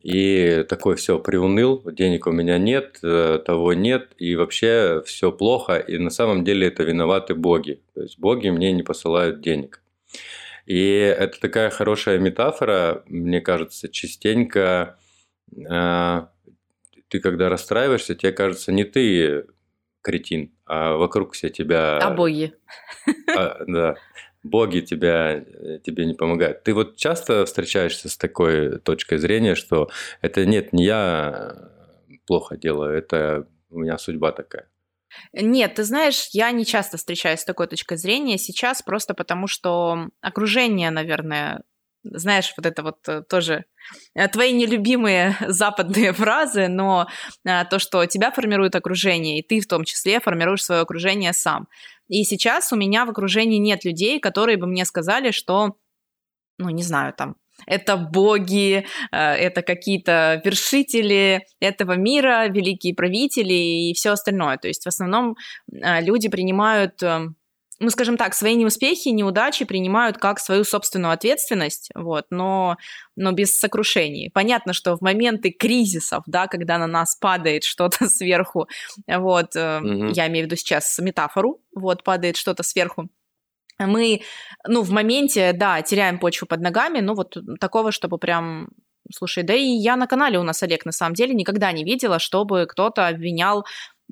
и 0.03 0.65
такой 0.69 0.97
все 0.97 1.19
приуныл, 1.19 1.83
денег 1.91 2.27
у 2.27 2.33
меня 2.33 2.57
нет, 2.59 2.99
э, 3.03 3.41
того 3.45 3.75
нет, 3.75 4.13
и 4.17 4.37
вообще 4.37 5.03
все 5.05 5.33
плохо, 5.33 5.77
и 5.77 5.99
на 5.99 6.11
самом 6.11 6.45
деле 6.45 6.69
это 6.69 6.85
виноваты 6.85 7.35
боги. 7.35 7.83
То 7.95 8.03
есть 8.03 8.19
боги 8.19 8.49
мне 8.49 8.73
не 8.73 8.83
посылают 8.83 9.41
денег. 9.41 9.83
И 10.67 10.91
это 10.91 11.41
такая 11.41 11.71
хорошая 11.71 12.19
метафора, 12.19 13.03
мне 13.07 13.41
кажется, 13.41 13.89
частенько 13.89 14.99
э, 15.57 16.21
ты 17.09 17.21
когда 17.21 17.49
расстраиваешься, 17.49 18.15
тебе 18.15 18.33
кажется, 18.33 18.71
не 18.71 18.85
ты 18.85 19.47
кретин, 20.03 20.53
а 20.67 20.97
вокруг 20.97 21.35
все 21.35 21.51
тебя... 21.51 21.99
А 21.99 22.11
боги. 22.11 22.55
А, 23.37 23.65
да. 23.67 23.97
Боги 24.43 24.81
тебя, 24.81 25.33
э, 25.37 25.79
тебе 25.85 26.07
не 26.07 26.15
помогают. 26.15 26.63
Ты 26.63 26.73
вот 26.75 26.97
часто 26.97 27.45
встречаешься 27.45 28.09
с 28.09 28.17
такой 28.17 28.79
точкой 28.79 29.19
зрения, 29.19 29.55
что 29.55 29.91
это 30.23 30.47
нет, 30.47 30.73
не 30.73 30.85
я 30.85 31.71
плохо 32.27 32.57
делаю, 32.57 32.97
это 32.97 33.47
у 33.71 33.81
меня 33.81 33.99
судьба 33.99 34.33
такая. 34.33 34.69
Нет, 35.33 35.75
ты 35.75 35.85
знаешь, 35.85 36.29
я 36.33 36.51
не 36.53 36.65
часто 36.65 36.97
встречаюсь 36.97 37.41
с 37.41 37.45
такой 37.45 37.67
точкой 37.67 37.97
зрения 37.97 38.39
сейчас, 38.39 38.83
просто 38.83 39.15
потому 39.15 39.47
что 39.47 40.09
окружение, 40.21 40.91
наверное, 40.91 41.63
знаешь, 42.13 42.53
вот 42.57 42.67
это 42.67 42.83
вот 42.83 43.09
э, 43.09 43.23
тоже 43.23 43.65
э, 44.15 44.29
твои 44.29 44.53
нелюбимые 44.53 45.37
западные 45.47 46.13
фразы, 46.13 46.69
но 46.69 47.09
э, 47.45 47.65
то, 47.65 47.79
что 47.79 48.05
тебя 48.07 48.31
формирует 48.31 48.75
окружение, 48.77 49.39
и 49.39 49.43
ты 49.43 49.61
в 49.61 49.67
том 49.67 49.85
числе 49.85 50.21
формируешь 50.21 50.65
свое 50.65 50.83
окружение 50.83 51.33
сам. 51.33 51.69
И 52.09 52.25
сейчас 52.25 52.73
у 52.73 52.77
меня 52.77 53.05
в 53.05 53.11
окружении 53.11 53.59
нет 53.59 53.85
людей, 53.85 54.21
которые 54.21 54.57
бы 54.57 54.67
мне 54.67 54.85
сказали, 54.85 55.31
что, 55.31 55.77
ну, 56.59 56.71
не 56.71 56.83
знаю, 56.83 57.13
там, 57.13 57.37
это 57.67 57.97
боги, 57.97 58.87
это 59.11 59.63
какие-то 59.63 60.41
вершители 60.45 61.45
этого 61.61 61.95
мира, 61.95 62.47
великие 62.47 62.95
правители 62.95 63.53
и 63.53 63.95
все 63.95 64.11
остальное. 64.11 64.59
То 64.59 64.69
есть 64.69 64.85
в 64.85 64.87
основном 64.87 65.37
люди 65.73 66.29
принимают 66.29 67.03
эм, 67.03 67.35
ну, 67.81 67.91
скажем 67.91 68.17
так, 68.17 68.35
свои 68.35 68.55
неуспехи, 68.55 69.09
неудачи 69.09 69.65
принимают 69.65 70.19
как 70.19 70.41
свою 70.41 70.65
собственную 70.65 71.13
ответственность, 71.13 71.91
вот, 71.95 72.27
но, 72.31 72.77
но 73.17 73.33
без 73.33 73.57
сокрушений. 73.57 74.31
Понятно, 74.35 74.73
что 74.73 74.97
в 74.97 75.01
моменты 75.01 75.51
кризисов, 75.51 76.25
да, 76.27 76.49
когда 76.49 76.79
на 76.79 76.87
нас 76.87 77.17
падает 77.17 77.65
что-то 77.65 78.09
сверху, 78.09 78.69
вот, 79.07 79.55
mm-hmm. 79.55 80.13
я 80.13 80.27
имею 80.29 80.45
в 80.45 80.47
виду 80.47 80.57
сейчас 80.57 80.99
метафору, 80.99 81.61
вот, 81.75 82.03
падает 82.03 82.37
что-то 82.37 82.63
сверху, 82.63 83.09
мы, 83.79 84.23
ну, 84.67 84.83
в 84.83 84.91
моменте, 84.91 85.53
да, 85.53 85.81
теряем 85.83 86.19
почву 86.19 86.49
под 86.49 86.61
ногами, 86.61 86.99
ну, 86.99 87.15
вот 87.15 87.37
такого, 87.61 87.93
чтобы 87.93 88.19
прям 88.19 88.69
Слушай, 89.11 89.43
да 89.43 89.55
и 89.55 89.65
я 89.65 89.97
на 89.97 90.07
канале 90.07 90.39
у 90.39 90.43
нас, 90.43 90.63
Олег, 90.63 90.85
на 90.85 90.93
самом 90.93 91.15
деле 91.15 91.33
никогда 91.33 91.73
не 91.73 91.83
видела, 91.83 92.19
чтобы 92.19 92.67
кто-то 92.67 93.09
обвинял 93.09 93.65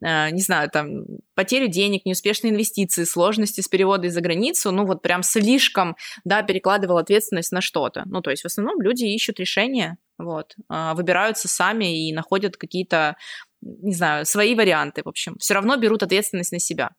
не 0.02 0.40
знаю, 0.40 0.70
там, 0.70 1.04
потерю 1.34 1.68
денег, 1.68 2.04
неуспешные 2.04 2.52
инвестиции, 2.52 3.04
сложности 3.04 3.60
с 3.60 3.68
переводом 3.68 4.10
за 4.10 4.20
границу, 4.20 4.70
ну 4.70 4.84
вот 4.84 5.02
прям 5.02 5.22
слишком, 5.22 5.96
да, 6.24 6.42
перекладывал 6.42 6.98
ответственность 6.98 7.52
на 7.52 7.60
что-то. 7.60 8.02
Ну, 8.06 8.20
то 8.20 8.30
есть 8.30 8.42
в 8.42 8.46
основном 8.46 8.80
люди 8.80 9.04
ищут 9.04 9.40
решения, 9.40 9.96
вот, 10.18 10.54
а, 10.68 10.94
выбираются 10.94 11.48
сами 11.48 12.08
и 12.08 12.12
находят 12.12 12.56
какие-то, 12.56 13.16
не 13.62 13.94
знаю, 13.94 14.26
свои 14.26 14.54
варианты, 14.54 15.02
в 15.04 15.08
общем. 15.08 15.36
Все 15.38 15.54
равно 15.54 15.76
берут 15.76 16.02
ответственность 16.02 16.52
на 16.52 16.58
себя. 16.58 16.90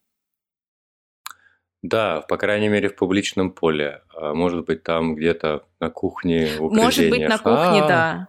Да, 1.83 2.21
по 2.21 2.37
крайней 2.37 2.69
мере, 2.69 2.89
в 2.89 2.95
публичном 2.95 3.51
поле. 3.51 4.01
А 4.15 4.33
может 4.33 4.65
быть, 4.65 4.83
там 4.83 5.15
где-то 5.15 5.63
на 5.79 5.89
кухне, 5.89 6.47
в 6.57 6.73
Может 6.73 7.09
быть, 7.09 7.27
на 7.27 7.37
кухне, 7.37 7.81
А-а-а. 7.81 7.87
да. 7.87 8.27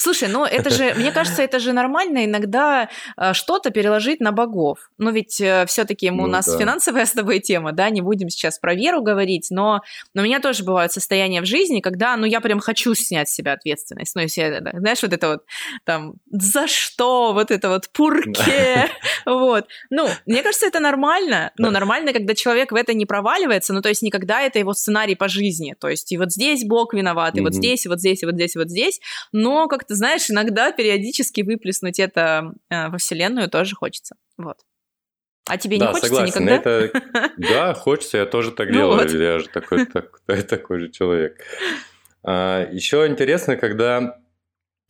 Слушай, 0.00 0.28
ну 0.28 0.44
это 0.44 0.70
же, 0.70 0.94
мне 0.94 1.10
кажется, 1.10 1.42
это 1.42 1.58
же 1.58 1.72
нормально 1.72 2.24
иногда 2.24 2.88
э, 3.16 3.32
что-то 3.32 3.70
переложить 3.70 4.20
на 4.20 4.30
богов. 4.30 4.78
Но 4.96 5.10
ведь 5.10 5.40
э, 5.40 5.66
все-таки 5.66 6.08
ну, 6.10 6.22
у 6.22 6.26
нас 6.28 6.46
да. 6.46 6.56
финансовая 6.56 7.04
с 7.04 7.10
тобой 7.10 7.40
тема, 7.40 7.72
да, 7.72 7.90
не 7.90 8.00
будем 8.00 8.28
сейчас 8.28 8.60
про 8.60 8.74
веру 8.74 9.02
говорить, 9.02 9.48
но, 9.50 9.80
но 10.14 10.22
у 10.22 10.24
меня 10.24 10.38
тоже 10.38 10.62
бывают 10.62 10.92
состояния 10.92 11.40
в 11.40 11.46
жизни, 11.46 11.80
когда, 11.80 12.16
ну, 12.16 12.26
я 12.26 12.40
прям 12.40 12.60
хочу 12.60 12.94
снять 12.94 13.28
с 13.28 13.34
себя 13.34 13.54
ответственность. 13.54 14.14
Ну, 14.14 14.22
если, 14.22 14.62
знаешь, 14.72 15.02
вот 15.02 15.12
это 15.12 15.28
вот 15.28 15.44
там, 15.84 16.14
за 16.30 16.68
что, 16.68 17.32
вот 17.32 17.50
это 17.50 17.68
вот 17.68 17.88
пурке, 17.92 18.88
вот. 19.26 19.66
Ну, 19.90 20.08
мне 20.26 20.44
кажется, 20.44 20.66
это 20.66 20.78
нормально. 20.78 21.50
Ну, 21.58 21.70
нормально, 21.70 22.12
когда 22.12 22.36
человек 22.36 22.70
в 22.70 22.76
это 22.76 22.94
не 22.94 23.04
проваливается, 23.04 23.72
ну, 23.72 23.82
то 23.82 23.88
есть 23.88 24.02
никогда 24.02 24.42
это 24.42 24.60
его 24.60 24.74
сценарий 24.74 25.16
по 25.16 25.26
жизни. 25.26 25.74
То 25.80 25.88
есть 25.88 26.12
и 26.12 26.18
вот 26.18 26.30
здесь 26.30 26.64
Бог 26.64 26.94
виноват, 26.94 27.36
и 27.36 27.40
вот 27.40 27.52
здесь, 27.52 27.84
и 27.84 27.88
вот 27.88 27.98
здесь, 27.98 28.22
и 28.22 28.26
вот 28.26 28.36
здесь, 28.36 28.54
и 28.54 28.58
вот 28.58 28.70
здесь. 28.70 29.00
Но 29.32 29.66
как 29.66 29.87
ты 29.88 29.94
знаешь, 29.94 30.30
иногда 30.30 30.70
периодически 30.70 31.40
выплеснуть 31.40 31.98
это 31.98 32.52
э, 32.68 32.88
во 32.88 32.98
Вселенную 32.98 33.48
тоже 33.48 33.74
хочется. 33.74 34.16
Вот. 34.36 34.58
А 35.48 35.56
тебе 35.56 35.78
да, 35.78 35.86
не 35.86 35.92
хочется 35.92 36.08
согласен. 36.08 36.42
никогда? 36.44 36.70
Это... 36.70 37.32
Да, 37.38 37.74
хочется, 37.74 38.18
я 38.18 38.26
тоже 38.26 38.52
так 38.52 38.68
ну 38.68 38.74
делаю. 38.74 38.98
Вот. 38.98 39.10
Я 39.10 39.38
же 39.38 39.48
такой, 39.48 39.86
такой, 39.86 40.42
такой 40.48 40.78
же 40.80 40.90
человек. 40.90 41.42
А, 42.22 42.68
еще 42.70 43.06
интересно, 43.06 43.56
когда 43.56 44.18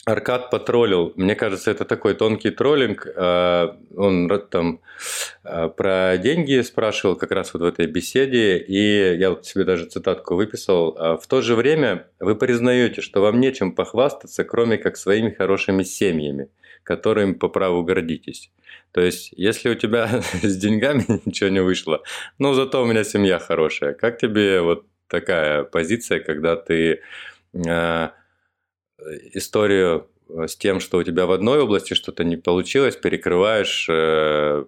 Аркад 0.09 0.49
потроллил. 0.51 1.13
Мне 1.17 1.35
кажется, 1.35 1.71
это 1.71 1.85
такой 1.85 2.15
тонкий 2.15 2.51
троллинг. 2.51 3.07
А, 3.15 3.77
он 3.95 4.31
там 4.51 4.81
а, 5.45 5.69
про 5.69 6.17
деньги 6.17 6.63
спрашивал 6.63 7.15
как 7.15 7.31
раз 7.31 7.53
вот 7.53 7.61
в 7.61 7.67
этой 7.67 7.87
беседе, 7.87 8.57
и 8.57 9.17
я 9.19 9.29
вот 9.29 9.45
себе 9.45 9.65
даже 9.65 9.85
цитатку 9.85 10.35
выписал. 10.35 10.97
А, 10.99 11.17
в 11.19 11.27
то 11.27 11.43
же 11.43 11.55
время 11.55 12.07
вы 12.21 12.37
признаете, 12.37 13.03
что 13.03 13.21
вам 13.21 13.39
нечем 13.39 13.73
похвастаться, 13.73 14.45
кроме 14.45 14.79
как 14.79 14.97
своими 14.97 15.29
хорошими 15.29 15.83
семьями, 15.83 16.49
которыми 16.85 17.35
по 17.35 17.49
праву 17.49 17.83
гордитесь. 17.83 18.51
То 18.93 19.03
есть, 19.03 19.35
если 19.37 19.69
у 19.69 19.75
тебя 19.75 20.09
с 20.43 20.57
деньгами 20.57 21.05
ничего 21.27 21.51
не 21.51 21.61
вышло, 21.61 22.03
ну 22.39 22.55
зато 22.55 22.83
у 22.83 22.87
меня 22.87 23.05
семья 23.05 23.39
хорошая. 23.39 23.93
Как 23.93 24.17
тебе 24.17 24.63
вот 24.63 24.87
такая 25.07 25.65
позиция, 25.65 26.21
когда 26.21 26.57
ты 26.57 27.03
историю 29.33 30.09
э, 30.29 30.47
с 30.47 30.57
тем, 30.57 30.81
что 30.81 30.99
у 30.99 31.03
тебя 31.03 31.27
в 31.27 31.33
одной 31.33 31.61
области 31.61 31.95
что-то 31.95 32.25
не 32.25 32.37
получилось, 32.37 32.97
перекрываешь 32.97 33.87
э, 33.89 34.65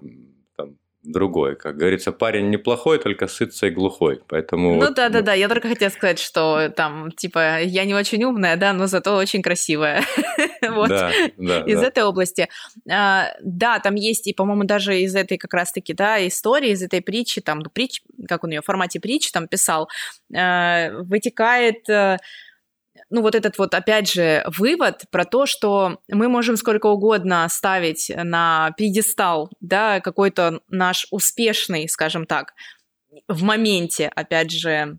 там, 0.57 0.77
другой. 1.03 1.57
Как 1.57 1.77
говорится, 1.77 2.13
парень 2.13 2.51
неплохой, 2.51 2.99
только 2.99 3.27
сытся 3.27 3.67
и 3.67 3.71
глухой. 3.71 4.23
Поэтому 4.29 4.75
ну 4.75 4.87
вот, 4.87 4.95
да, 4.95 5.09
да, 5.09 5.23
да. 5.23 5.33
Я 5.35 5.49
только 5.49 5.69
хотела 5.69 5.91
сказать, 5.91 6.19
что 6.19 6.69
там, 6.77 7.11
типа, 7.13 7.63
я 7.63 7.85
не 7.85 7.95
очень 7.95 8.23
умная, 8.25 8.57
да, 8.57 8.73
но 8.73 8.87
зато 8.87 9.17
очень 9.17 9.43
красивая. 9.43 10.03
вот. 10.69 10.89
Да, 10.89 11.11
да, 11.37 11.61
из 11.63 11.81
да. 11.81 11.87
этой 11.87 12.05
области. 12.05 12.49
А, 12.89 13.33
да, 13.43 13.79
там 13.81 13.95
есть, 13.95 14.27
и, 14.27 14.33
по-моему, 14.33 14.65
даже 14.65 15.01
из 15.01 15.15
этой 15.15 15.39
как 15.39 15.55
раз-таки, 15.55 15.93
да, 15.93 16.27
истории, 16.27 16.71
из 16.71 16.83
этой 16.83 17.01
притчи, 17.01 17.41
там, 17.41 17.61
ну, 17.61 17.71
притч, 17.71 18.03
как 18.29 18.45
он 18.45 18.51
ее 18.51 18.61
в 18.61 18.65
формате 18.65 19.01
притчи 19.01 19.33
там 19.33 19.49
писал, 19.49 19.89
а, 20.35 20.91
вытекает 21.03 21.89
э, 21.89 22.19
ну, 23.11 23.23
вот 23.23 23.35
этот 23.35 23.59
вот, 23.59 23.75
опять 23.75 24.11
же, 24.11 24.45
вывод 24.57 25.05
про 25.11 25.25
то, 25.25 25.45
что 25.45 26.01
мы 26.09 26.29
можем 26.29 26.57
сколько 26.57 26.87
угодно 26.87 27.47
ставить 27.51 28.11
на 28.17 28.73
пьедестал, 28.77 29.51
да, 29.61 30.01
какой-то 30.01 30.61
наш 30.69 31.07
успешный, 31.11 31.89
скажем 31.89 32.25
так, 32.25 32.55
в 33.29 33.43
моменте, 33.43 34.11
опять 34.15 34.53
же, 34.53 34.99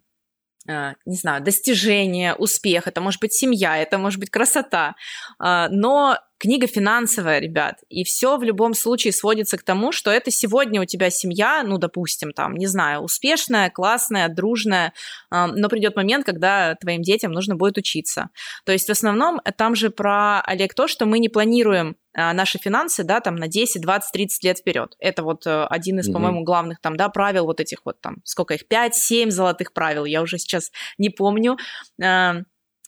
э, 0.67 0.93
не 1.05 1.15
знаю, 1.15 1.41
достижение, 1.41 2.35
успех, 2.35 2.87
это 2.87 2.99
может 2.99 3.21
быть 3.21 3.33
семья, 3.33 3.77
это 3.77 3.97
может 3.97 4.19
быть 4.19 4.29
красота, 4.29 4.95
э, 5.41 5.67
но 5.69 6.17
книга 6.41 6.65
финансовая, 6.65 7.39
ребят, 7.39 7.75
и 7.87 8.03
все 8.03 8.35
в 8.37 8.41
любом 8.41 8.73
случае 8.73 9.13
сводится 9.13 9.57
к 9.57 9.63
тому, 9.63 9.91
что 9.91 10.09
это 10.09 10.31
сегодня 10.31 10.81
у 10.81 10.85
тебя 10.85 11.11
семья, 11.11 11.61
ну, 11.63 11.77
допустим, 11.77 12.31
там, 12.31 12.55
не 12.55 12.65
знаю, 12.65 13.01
успешная, 13.01 13.69
классная, 13.69 14.27
дружная, 14.27 14.93
э, 15.31 15.45
но 15.45 15.69
придет 15.69 15.95
момент, 15.95 16.25
когда 16.25 16.73
твоим 16.75 17.03
детям 17.03 17.31
нужно 17.31 17.55
будет 17.55 17.77
учиться. 17.77 18.29
То 18.65 18.71
есть 18.71 18.87
в 18.87 18.91
основном 18.91 19.39
там 19.55 19.75
же 19.75 19.91
про, 19.91 20.41
Олег, 20.41 20.73
то, 20.73 20.87
что 20.87 21.05
мы 21.05 21.19
не 21.19 21.29
планируем 21.29 21.95
а, 22.13 22.33
наши 22.33 22.57
финансы, 22.57 23.03
да, 23.03 23.19
там 23.19 23.35
на 23.35 23.47
10, 23.47 23.79
20, 23.79 24.11
30 24.11 24.43
лет 24.43 24.57
вперед. 24.57 24.95
Это 24.97 25.21
вот 25.21 25.45
э, 25.45 25.65
один 25.65 25.99
из, 25.99 26.09
mm-hmm. 26.09 26.13
по-моему, 26.13 26.43
главных 26.43 26.81
там, 26.81 26.97
да, 26.97 27.07
правил 27.09 27.45
вот 27.45 27.59
этих 27.59 27.85
вот 27.85 28.01
там, 28.01 28.17
сколько 28.23 28.55
их, 28.55 28.65
5-7 28.67 29.29
золотых 29.29 29.73
правил, 29.73 30.05
я 30.05 30.23
уже 30.23 30.39
сейчас 30.39 30.71
не 30.97 31.09
помню, 31.09 31.57
э, 32.01 32.43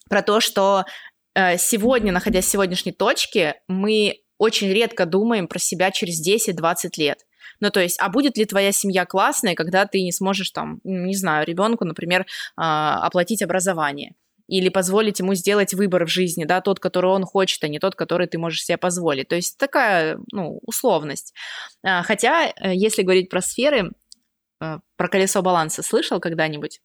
про 0.10 0.22
то, 0.22 0.42
что 0.42 0.84
э, 0.86 1.13
сегодня, 1.36 2.12
находясь 2.12 2.46
в 2.46 2.50
сегодняшней 2.50 2.92
точке, 2.92 3.62
мы 3.68 4.24
очень 4.38 4.70
редко 4.72 5.06
думаем 5.06 5.48
про 5.48 5.60
себя 5.60 5.92
через 5.92 6.26
10-20 6.26 6.92
лет. 6.98 7.26
Ну, 7.60 7.70
то 7.70 7.80
есть, 7.80 7.98
а 8.00 8.10
будет 8.10 8.38
ли 8.38 8.46
твоя 8.46 8.72
семья 8.72 9.06
классная, 9.06 9.56
когда 9.56 9.86
ты 9.86 10.02
не 10.02 10.12
сможешь 10.12 10.52
там, 10.52 10.82
не 10.84 11.16
знаю, 11.16 11.46
ребенку, 11.46 11.86
например, 11.86 12.26
а, 12.58 13.06
оплатить 13.06 13.42
образование? 13.42 14.16
или 14.50 14.68
позволить 14.68 15.20
ему 15.20 15.36
сделать 15.36 15.74
выбор 15.74 16.06
в 16.06 16.10
жизни, 16.10 16.44
да, 16.44 16.60
тот, 16.60 16.82
который 16.82 17.10
он 17.10 17.24
хочет, 17.24 17.64
а 17.64 17.70
не 17.70 17.80
тот, 17.80 17.96
который 17.96 18.28
ты 18.28 18.38
можешь 18.38 18.66
себе 18.66 18.78
позволить. 18.78 19.30
То 19.30 19.36
есть 19.36 19.58
такая, 19.58 20.20
ну, 20.34 20.60
условность. 20.64 21.34
А, 21.82 22.04
хотя, 22.04 22.50
э, 22.50 22.76
если 22.76 23.04
говорить 23.04 23.30
про 23.30 23.42
сферы, 23.42 23.92
э, 24.62 24.80
про 24.98 25.08
колесо 25.08 25.42
баланса 25.42 25.82
слышал 25.82 26.20
когда-нибудь? 26.20 26.82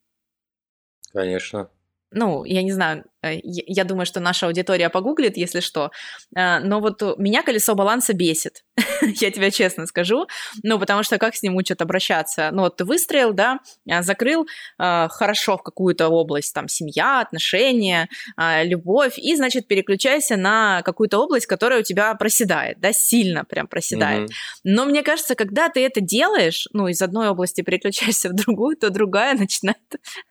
Конечно 1.13 1.69
ну, 2.11 2.45
я 2.45 2.63
не 2.63 2.73
знаю, 2.73 3.05
э, 3.23 3.39
я 3.43 3.85
думаю, 3.85 4.07
что 4.07 4.21
наша 4.21 4.47
аудитория 4.47 4.89
погуглит, 4.89 5.37
если 5.37 5.61
что, 5.61 5.91
э, 6.35 6.59
но 6.61 6.81
вот 6.81 7.03
меня 7.19 7.43
колесо 7.43 7.75
баланса 7.75 8.15
бесит, 8.15 8.65
я 9.03 9.31
тебе 9.31 9.51
честно 9.51 9.87
скажу, 9.87 10.27
ну, 10.63 10.79
потому 10.79 11.03
что 11.03 11.19
как 11.19 11.35
с 11.35 11.43
ним 11.43 11.57
учат 11.57 11.83
обращаться? 11.83 12.51
Ну, 12.53 12.63
вот 12.63 12.77
ты 12.77 12.85
выстроил, 12.85 13.33
да, 13.33 13.59
э, 13.87 14.03
закрыл 14.03 14.47
хорошо 14.79 15.57
в 15.59 15.63
какую-то 15.63 16.09
область, 16.09 16.55
там, 16.55 16.69
семья, 16.69 17.21
отношения, 17.21 18.09
любовь, 18.37 19.19
и, 19.19 19.35
значит, 19.37 19.67
переключайся 19.67 20.37
на 20.37 20.83
какую-то 20.83 21.19
область, 21.19 21.47
которая 21.47 21.81
у 21.81 21.83
тебя 21.83 22.15
проседает, 22.15 22.81
да, 22.81 22.93
сильно 22.93 23.45
прям 23.45 23.67
проседает. 23.67 24.31
Но 24.65 24.85
мне 24.85 25.03
кажется, 25.03 25.35
когда 25.35 25.69
ты 25.69 25.85
это 25.85 26.01
делаешь, 26.01 26.69
ну, 26.73 26.89
из 26.89 27.03
одной 27.03 27.29
области 27.29 27.63
переключаешься 27.63 28.29
в 28.29 28.35
другую, 28.35 28.77
то 28.77 28.91
другая 28.91 29.35
начинает 29.39 29.79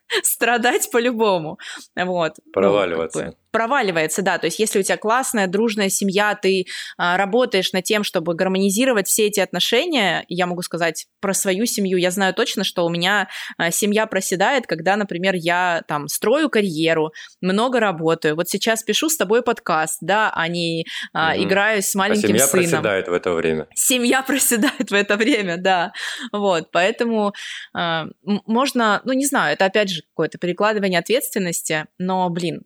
страдать 0.24 0.90
по-любому. 0.92 1.60
Вот. 1.96 2.34
Проваливаться. 2.54 3.20
Ну, 3.20 3.26
как 3.26 3.32
бы, 3.34 3.38
проваливается, 3.58 4.22
да. 4.22 4.38
То 4.38 4.46
есть 4.46 4.60
если 4.60 4.78
у 4.78 4.84
тебя 4.84 4.98
классная, 4.98 5.48
дружная 5.48 5.90
семья, 5.90 6.38
ты 6.40 6.68
а, 6.96 7.18
работаешь 7.18 7.74
над 7.74 7.86
тем, 7.86 8.04
чтобы 8.04 8.36
гармонизировать 8.36 9.08
все 9.08 9.26
эти 9.26 9.40
отношения, 9.40 10.26
я 10.28 10.46
могу 10.46 10.62
сказать 10.62 11.08
про 11.22 11.34
свою 11.34 11.66
семью, 11.66 11.98
я 11.98 12.12
знаю 12.12 12.36
точно, 12.36 12.64
что 12.64 12.86
у 12.86 12.90
меня 12.90 13.30
а, 13.58 13.72
семья 13.72 14.06
проседает, 14.06 14.68
когда, 14.68 14.96
например, 14.96 15.34
я 15.34 15.82
там 15.88 16.08
строю 16.08 16.52
карьеру, 16.52 17.14
много 17.42 17.80
работаю. 17.80 18.36
Вот 18.36 18.48
сейчас 18.48 18.84
пишу 18.84 19.10
с 19.10 19.18
тобой 19.18 19.42
подкаст, 19.42 19.98
да, 20.02 20.32
а 20.36 20.48
не 20.48 20.86
а, 21.12 21.34
угу. 21.34 21.44
играю 21.44 21.82
с 21.82 21.96
маленьким 21.96 22.26
а 22.26 22.28
семья 22.28 22.46
сыном. 22.46 22.64
Семья 22.64 22.78
проседает 22.78 23.08
в 23.08 23.14
это 23.14 23.34
время. 23.34 23.68
Семья 23.74 24.22
проседает 24.22 24.92
в 24.92 24.94
это 24.94 25.18
время, 25.18 25.58
да. 25.58 25.94
Вот, 26.32 26.70
поэтому 26.72 27.34
а, 27.74 28.06
можно, 28.24 29.02
ну 29.04 29.14
не 29.14 29.26
знаю, 29.26 29.54
это 29.54 29.66
опять 29.66 29.90
же 29.90 30.04
какое-то 30.04 30.38
перекладывание 30.38 31.00
ответственности, 31.00 31.88
но, 31.98 32.30
блин, 32.30 32.62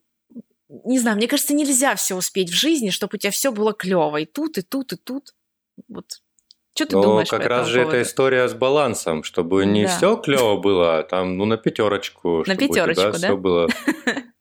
не 0.85 0.99
знаю, 0.99 1.17
мне 1.17 1.27
кажется, 1.27 1.53
нельзя 1.53 1.95
все 1.95 2.15
успеть 2.15 2.49
в 2.49 2.55
жизни, 2.55 2.89
чтобы 2.89 3.15
у 3.15 3.17
тебя 3.17 3.31
все 3.31 3.51
было 3.51 3.73
клево. 3.73 4.17
И 4.17 4.25
тут, 4.25 4.57
и 4.57 4.61
тут, 4.61 4.93
и 4.93 4.95
тут. 4.95 5.33
Вот. 5.87 6.05
Что 6.73 6.85
ты 6.85 6.95
Но 6.95 7.03
думаешь? 7.03 7.27
как 7.27 7.45
раз 7.45 7.67
же 7.67 7.79
поводу? 7.79 7.97
эта 7.97 8.07
история 8.07 8.47
с 8.47 8.53
балансом, 8.53 9.23
чтобы 9.23 9.65
не 9.65 9.83
да. 9.83 9.89
все 9.89 10.15
клево 10.15 10.57
было, 10.57 10.99
а 10.99 11.03
там, 11.03 11.37
ну, 11.37 11.43
на 11.45 11.57
пятерочку. 11.57 12.43
На 12.47 12.55
пятерочку, 12.55 13.03
да? 13.03 13.11
Все 13.11 13.37
было. 13.37 13.67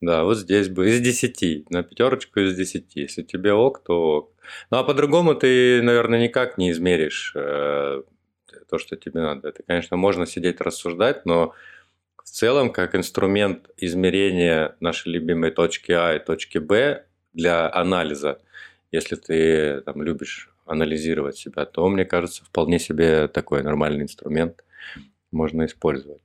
Да, 0.00 0.24
вот 0.24 0.38
здесь 0.38 0.70
бы 0.70 0.88
из 0.88 0.98
десяти. 1.00 1.66
На 1.68 1.82
пятерочку 1.82 2.40
из 2.40 2.56
десяти. 2.56 3.00
Если 3.00 3.22
тебе 3.22 3.52
ок, 3.52 3.82
то 3.84 4.00
ок. 4.00 4.32
Ну, 4.70 4.78
а 4.78 4.82
по-другому 4.82 5.34
ты, 5.34 5.82
наверное, 5.82 6.22
никак 6.22 6.56
не 6.56 6.70
измеришь 6.70 7.34
э, 7.36 8.02
то, 8.70 8.78
что 8.78 8.96
тебе 8.96 9.20
надо. 9.20 9.48
Это, 9.48 9.62
конечно, 9.62 9.98
можно 9.98 10.24
сидеть 10.24 10.62
рассуждать, 10.62 11.26
но 11.26 11.52
в 12.30 12.32
целом, 12.32 12.70
как 12.70 12.94
инструмент 12.94 13.70
измерения 13.76 14.76
нашей 14.78 15.12
любимой 15.12 15.50
точки 15.50 15.90
А 15.90 16.14
и 16.14 16.20
точки 16.20 16.58
Б 16.58 17.04
для 17.32 17.68
анализа, 17.74 18.40
если 18.92 19.16
ты 19.16 19.80
там, 19.80 20.00
любишь 20.00 20.48
анализировать 20.64 21.36
себя, 21.36 21.64
то, 21.66 21.88
мне 21.88 22.04
кажется, 22.04 22.44
вполне 22.44 22.78
себе 22.78 23.26
такой 23.26 23.64
нормальный 23.64 24.04
инструмент 24.04 24.64
можно 25.32 25.64
использовать. 25.64 26.22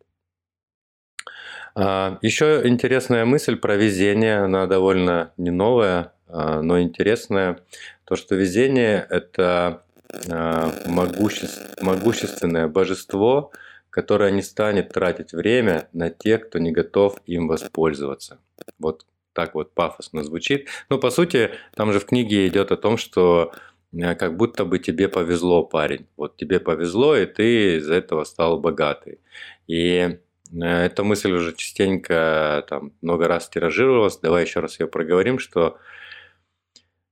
А, 1.74 2.20
еще 2.22 2.62
интересная 2.66 3.26
мысль 3.26 3.56
про 3.56 3.76
везение, 3.76 4.38
она 4.42 4.68
довольно 4.68 5.34
не 5.38 5.50
новая, 5.50 6.14
а, 6.28 6.62
но 6.62 6.80
интересная. 6.80 7.62
То, 8.04 8.16
что 8.16 8.36
везение– 8.36 9.08
это 9.10 9.82
а, 10.30 10.72
могущественное 10.86 12.68
божество– 12.68 13.52
которая 13.96 14.30
не 14.30 14.42
станет 14.42 14.90
тратить 14.90 15.32
время 15.32 15.88
на 15.94 16.10
тех, 16.10 16.50
кто 16.50 16.60
не 16.60 16.74
готов 16.74 17.16
им 17.28 17.48
воспользоваться. 17.48 18.40
Вот 18.78 19.06
так 19.32 19.56
вот 19.56 19.74
пафосно 19.74 20.22
звучит. 20.22 20.68
Но 20.90 20.98
по 20.98 21.10
сути, 21.10 21.52
там 21.76 21.94
же 21.94 22.02
в 22.02 22.06
книге 22.06 22.46
идет 22.46 22.74
о 22.74 22.76
том, 22.76 22.98
что 22.98 23.54
э, 23.94 24.16
как 24.16 24.36
будто 24.36 24.66
бы 24.66 24.80
тебе 24.80 25.08
повезло, 25.08 25.64
парень. 25.64 26.08
Вот 26.18 26.36
тебе 26.36 26.60
повезло, 26.60 27.16
и 27.16 27.26
ты 27.26 27.78
из-за 27.78 27.94
этого 27.94 28.26
стал 28.26 28.60
богатый. 28.60 29.22
И 29.66 30.20
э, 30.52 30.66
эта 30.66 31.06
мысль 31.06 31.32
уже 31.32 31.54
частенько 31.56 32.66
там 32.68 32.92
много 33.02 33.30
раз 33.30 33.48
тиражировалась. 33.48 34.18
Давай 34.18 34.44
еще 34.44 34.60
раз 34.60 34.78
ее 34.78 34.88
проговорим, 34.88 35.40
что 35.40 35.78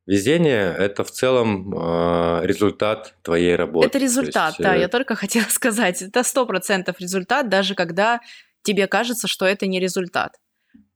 Везение– 0.05 0.75
это 0.77 1.05
в 1.05 1.11
целом 1.11 1.73
э, 1.73 2.45
результат 2.45 3.15
твоей 3.21 3.55
работы. 3.55 3.87
Это 3.87 3.97
результат, 3.97 4.49
есть, 4.49 4.59
да, 4.59 4.75
э... 4.75 4.81
я 4.81 4.87
только 4.89 5.15
хотела 5.23 5.45
сказать. 5.45 6.01
Это 6.01 6.23
сто 6.23 6.45
процентов 6.45 6.99
результат, 6.99 7.47
даже 7.49 7.73
когда 7.73 8.19
тебе 8.63 8.87
кажется, 8.87 9.27
что 9.27 9.45
это 9.45 9.65
не 9.65 9.79
результат. 9.79 10.39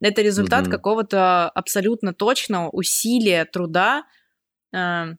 Это 0.00 0.20
результат 0.20 0.64
угу. 0.64 0.72
какого-то 0.72 1.48
абсолютно 1.50 2.12
точного 2.12 2.68
усилия, 2.68 3.46
труда. 3.46 4.04
Э, 4.74 5.14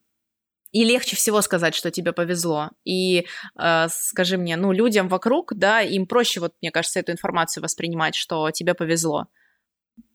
и 0.72 0.84
легче 0.84 1.16
всего 1.16 1.42
сказать, 1.42 1.74
что 1.74 1.90
тебе 1.90 2.14
повезло. 2.14 2.70
И 2.86 3.26
э, 3.60 3.88
скажи 3.90 4.38
мне, 4.38 4.56
ну, 4.56 4.72
людям 4.72 5.08
вокруг, 5.08 5.54
да, 5.56 5.82
им 5.82 6.06
проще, 6.06 6.42
вот, 6.42 6.54
мне 6.62 6.70
кажется, 6.70 7.00
эту 7.00 7.12
информацию 7.12 7.64
воспринимать, 7.64 8.14
что 8.14 8.52
тебе 8.52 8.76
повезло 8.76 9.26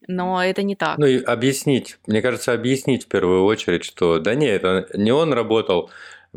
но 0.07 0.45
это 0.45 0.63
не 0.63 0.77
так. 0.77 0.99
Ну 0.99 1.07
и 1.07 1.23
объяснить, 1.23 1.99
мне 2.07 2.23
кажется, 2.23 2.53
объяснить 2.53 3.05
в 3.05 3.09
первую 3.09 3.45
очередь, 3.45 3.85
что 3.85 4.19
да 4.19 4.35
не, 4.35 4.47
это 4.47 4.87
не 4.95 5.13
он 5.13 5.33
работал 5.33 5.91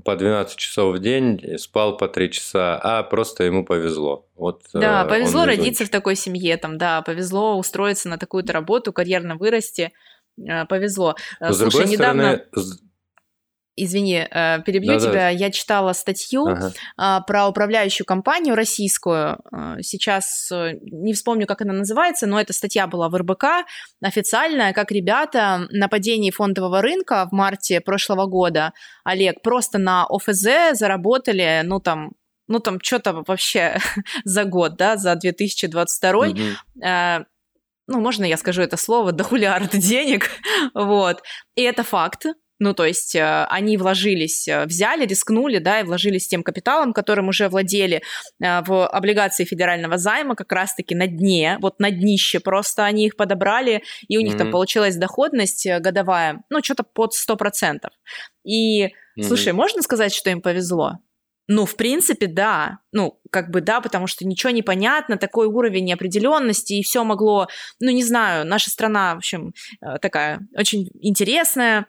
по 0.04 0.16
12 0.16 0.58
часов 0.58 0.96
в 0.96 1.00
день, 1.00 1.58
спал 1.58 1.98
по 1.98 2.08
3 2.08 2.32
часа, 2.32 2.80
а 2.82 3.04
просто 3.04 3.44
ему 3.44 3.66
повезло. 3.66 4.28
Вот, 4.36 4.62
да, 4.74 5.04
э, 5.04 5.10
повезло 5.10 5.46
родиться 5.46 5.86
в 5.86 5.90
такой 5.90 6.16
семье, 6.16 6.58
там, 6.58 6.78
да, 6.78 7.02
повезло 7.02 7.58
устроиться 7.58 8.08
на 8.10 8.18
такую-то 8.18 8.54
работу, 8.54 8.94
карьерно 8.94 9.36
вырасти, 9.36 9.92
э, 10.38 10.66
повезло. 10.66 11.16
Слушай, 11.40 11.54
с 11.54 11.58
другой 11.58 11.86
недавно... 11.88 12.44
стороны, 12.52 12.80
Извини, 13.80 14.28
э, 14.30 14.62
перебью 14.66 14.94
да, 14.94 15.00
тебя. 15.00 15.12
Да. 15.12 15.30
Я 15.30 15.52
читала 15.52 15.94
статью 15.94 16.48
ага. 16.48 16.74
А, 16.98 17.22
про 17.22 17.48
управляющую 17.48 18.06
компанию 18.06 18.56
российскую. 18.56 19.38
Э, 19.52 19.78
сейчас 19.82 20.52
э, 20.52 20.80
не 20.82 21.14
вспомню, 21.14 21.46
как 21.46 21.62
она 21.62 21.74
называется, 21.74 22.26
но 22.26 22.42
эта 22.42 22.54
статья 22.54 22.88
была 22.88 23.08
в 23.08 23.16
РБК 23.16 23.46
официальная, 24.02 24.74
как 24.74 24.92
ребята 24.92 25.68
на 25.70 25.88
падении 25.88 26.32
фондового 26.32 26.82
рынка 26.82 27.28
в 27.32 27.36
марте 27.36 27.80
прошлого 27.80 28.26
года, 28.26 28.74
Олег, 29.04 29.44
просто 29.44 29.78
на 29.78 30.08
ОФЗ 30.10 30.74
заработали, 30.74 31.62
ну 31.64 31.80
там, 31.80 32.14
ну 32.48 32.60
там 32.60 32.80
что-то 32.82 33.24
вообще 33.28 33.78
за 34.24 34.46
год, 34.46 34.76
да, 34.76 34.98
за 34.98 35.16
2022. 35.16 36.28
Угу 36.28 37.26
ну, 37.88 38.02
можно 38.02 38.26
я 38.26 38.38
скажу 38.38 38.62
это 38.62 38.78
слово, 38.78 39.12
дохулиард 39.14 39.72
денег, 39.78 40.30
вот. 40.74 41.24
И 41.56 41.62
это 41.62 41.84
факт, 41.84 42.26
ну, 42.60 42.74
то 42.74 42.86
есть 42.86 43.16
э, 43.16 43.46
они 43.50 43.78
вложились, 43.78 44.48
э, 44.48 44.66
взяли, 44.66 45.06
рискнули, 45.06 45.60
да, 45.60 45.82
и 45.82 45.84
вложились 45.84 46.28
тем 46.28 46.44
капиталом, 46.44 46.92
которым 46.92 47.28
уже 47.28 47.50
владели 47.50 48.02
э, 48.42 48.62
в 48.64 48.88
облигации 48.88 49.46
федерального 49.46 49.98
займа, 49.98 50.36
как 50.36 50.52
раз-таки 50.52 50.96
на 50.96 51.08
дне, 51.08 51.58
вот 51.62 51.80
на 51.80 51.92
днище 51.92 52.40
просто 52.40 52.86
они 52.86 53.06
их 53.06 53.16
подобрали, 53.16 53.84
и 54.08 54.18
у 54.18 54.22
них 54.22 54.36
mm-hmm. 54.36 54.38
там 54.38 54.52
получилась 54.52 54.96
доходность 54.96 55.68
годовая, 55.80 56.44
ну, 56.50 56.64
что-то 56.64 56.84
под 56.84 57.12
100%. 57.14 57.90
И, 58.44 58.86
mm-hmm. 58.86 59.24
слушай, 59.24 59.54
можно 59.54 59.82
сказать, 59.84 60.14
что 60.14 60.32
им 60.32 60.42
повезло? 60.42 60.94
Ну, 61.50 61.66
в 61.66 61.78
принципе, 61.78 62.28
да. 62.28 62.80
Ну, 62.92 63.22
как 63.32 63.52
бы 63.52 63.62
да, 63.62 63.80
потому 63.80 64.08
что 64.08 64.26
ничего 64.26 64.50
не 64.50 64.64
понятно, 64.64 65.18
такой 65.18 65.48
уровень 65.48 65.86
неопределенности, 65.86 66.74
и 66.74 66.84
все 66.84 67.04
могло, 67.04 67.48
ну, 67.80 67.92
не 67.92 68.04
знаю, 68.04 68.46
наша 68.46 68.70
страна, 68.70 69.14
в 69.14 69.20
общем, 69.20 69.54
такая 70.02 70.42
очень 70.58 70.90
интересная, 71.00 71.86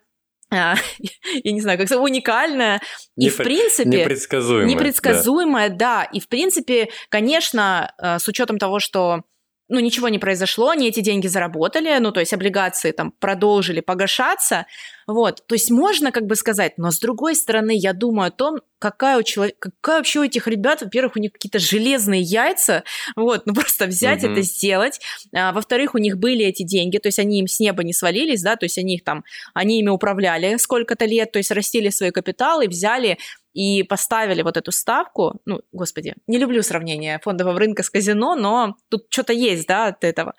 я 0.50 1.52
не 1.52 1.60
знаю, 1.60 1.78
как 1.78 1.90
уникальная 2.00 2.80
и, 3.16 3.28
в 3.28 3.36
принципе... 3.36 3.88
Непредсказуемая. 3.88 4.66
Непредсказуемая, 4.66 5.68
да. 5.68 5.76
да. 5.76 6.04
И, 6.04 6.20
в 6.20 6.28
принципе, 6.28 6.88
конечно, 7.08 7.92
э, 8.00 8.18
с 8.18 8.26
учетом 8.28 8.58
того, 8.58 8.80
что 8.80 9.22
ну, 9.68 9.80
ничего 9.80 10.08
не 10.08 10.18
произошло, 10.18 10.70
они 10.70 10.88
эти 10.88 11.00
деньги 11.00 11.26
заработали, 11.26 11.96
ну, 11.98 12.10
то 12.10 12.20
есть 12.20 12.32
облигации 12.32 12.92
там 12.92 13.12
продолжили 13.12 13.80
погашаться, 13.80 14.66
вот, 15.06 15.46
то 15.46 15.54
есть 15.54 15.70
можно 15.70 16.10
как 16.10 16.26
бы 16.26 16.36
сказать, 16.36 16.74
но 16.78 16.90
с 16.90 16.98
другой 16.98 17.34
стороны, 17.34 17.72
я 17.76 17.92
думаю 17.92 18.28
о 18.28 18.30
том, 18.30 18.60
какая 18.78 19.18
у 19.18 19.22
человека, 19.22 19.70
какая 19.80 19.98
вообще 19.98 20.20
у 20.20 20.24
этих 20.24 20.46
ребят, 20.46 20.82
во-первых, 20.82 21.16
у 21.16 21.20
них 21.20 21.32
какие-то 21.32 21.58
железные 21.58 22.22
яйца, 22.22 22.84
вот, 23.16 23.44
ну, 23.46 23.54
просто 23.54 23.86
взять 23.86 24.22
mm-hmm. 24.22 24.32
это 24.32 24.42
сделать, 24.42 25.00
а, 25.34 25.52
во-вторых, 25.52 25.94
у 25.94 25.98
них 25.98 26.18
были 26.18 26.44
эти 26.44 26.62
деньги, 26.62 26.98
то 26.98 27.08
есть 27.08 27.18
они 27.18 27.40
им 27.40 27.46
с 27.46 27.60
неба 27.60 27.82
не 27.84 27.92
свалились, 27.92 28.42
да, 28.42 28.56
то 28.56 28.64
есть 28.64 28.78
они 28.78 28.96
их 28.96 29.04
там, 29.04 29.24
они 29.54 29.80
ими 29.80 29.90
управляли 29.90 30.56
сколько-то 30.56 31.04
лет, 31.04 31.32
то 31.32 31.38
есть 31.38 31.50
растили 31.50 31.90
свой 31.90 32.10
капитал 32.10 32.60
и 32.62 32.68
взяли 32.68 33.18
и 33.58 33.82
поставили 33.82 34.42
вот 34.42 34.56
эту 34.56 34.70
ставку, 34.70 35.40
ну, 35.44 35.62
господи, 35.72 36.14
не 36.28 36.38
люблю 36.38 36.62
сравнение 36.62 37.18
фондового 37.18 37.58
рынка 37.58 37.82
с 37.82 37.90
казино, 37.90 38.36
но 38.36 38.76
тут 38.88 39.06
что-то 39.10 39.32
есть, 39.32 39.66
да, 39.66 39.88
от 39.88 40.04
этого. 40.04 40.34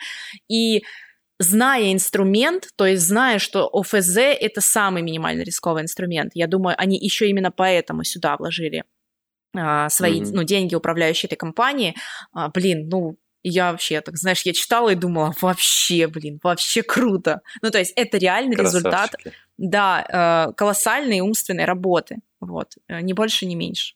И 0.48 0.84
зная 1.38 1.92
инструмент, 1.92 2.70
то 2.78 2.86
есть 2.86 3.04
зная, 3.06 3.40
что 3.40 3.70
ОФЗ– 3.74 4.18
это 4.18 4.62
самый 4.62 5.02
минимально 5.02 5.42
рисковый 5.42 5.84
инструмент, 5.84 6.32
я 6.34 6.48
думаю, 6.48 6.76
они 6.80 6.98
еще 6.98 7.28
именно 7.28 7.52
поэтому 7.52 8.06
сюда 8.06 8.38
вложили 8.38 8.86
а, 9.54 9.90
свои 9.90 10.22
mm-hmm. 10.22 10.32
ну, 10.32 10.44
деньги, 10.44 10.76
управляющие 10.76 11.28
этой 11.28 11.36
компании. 11.36 11.96
А, 12.32 12.48
блин, 12.48 12.88
ну, 12.88 13.18
я 13.44 13.72
вообще, 13.72 14.02
так 14.02 14.18
знаешь, 14.18 14.42
я 14.44 14.54
читала 14.54 14.90
и 14.90 14.96
думала, 14.96 15.34
вообще, 15.42 16.08
блин, 16.08 16.40
вообще 16.44 16.84
круто. 16.84 17.42
Ну, 17.62 17.72
то 17.72 17.80
есть 17.80 17.94
это 17.96 18.18
реальный 18.18 18.56
результат, 18.56 19.16
да, 19.58 20.48
э, 20.50 20.54
колоссальной 20.54 21.22
умственной 21.22 21.66
работы. 21.66 22.18
Вот, 22.40 22.76
э, 22.88 23.02
ни 23.02 23.14
больше, 23.14 23.46
ни 23.46 23.56
меньше. 23.56 23.96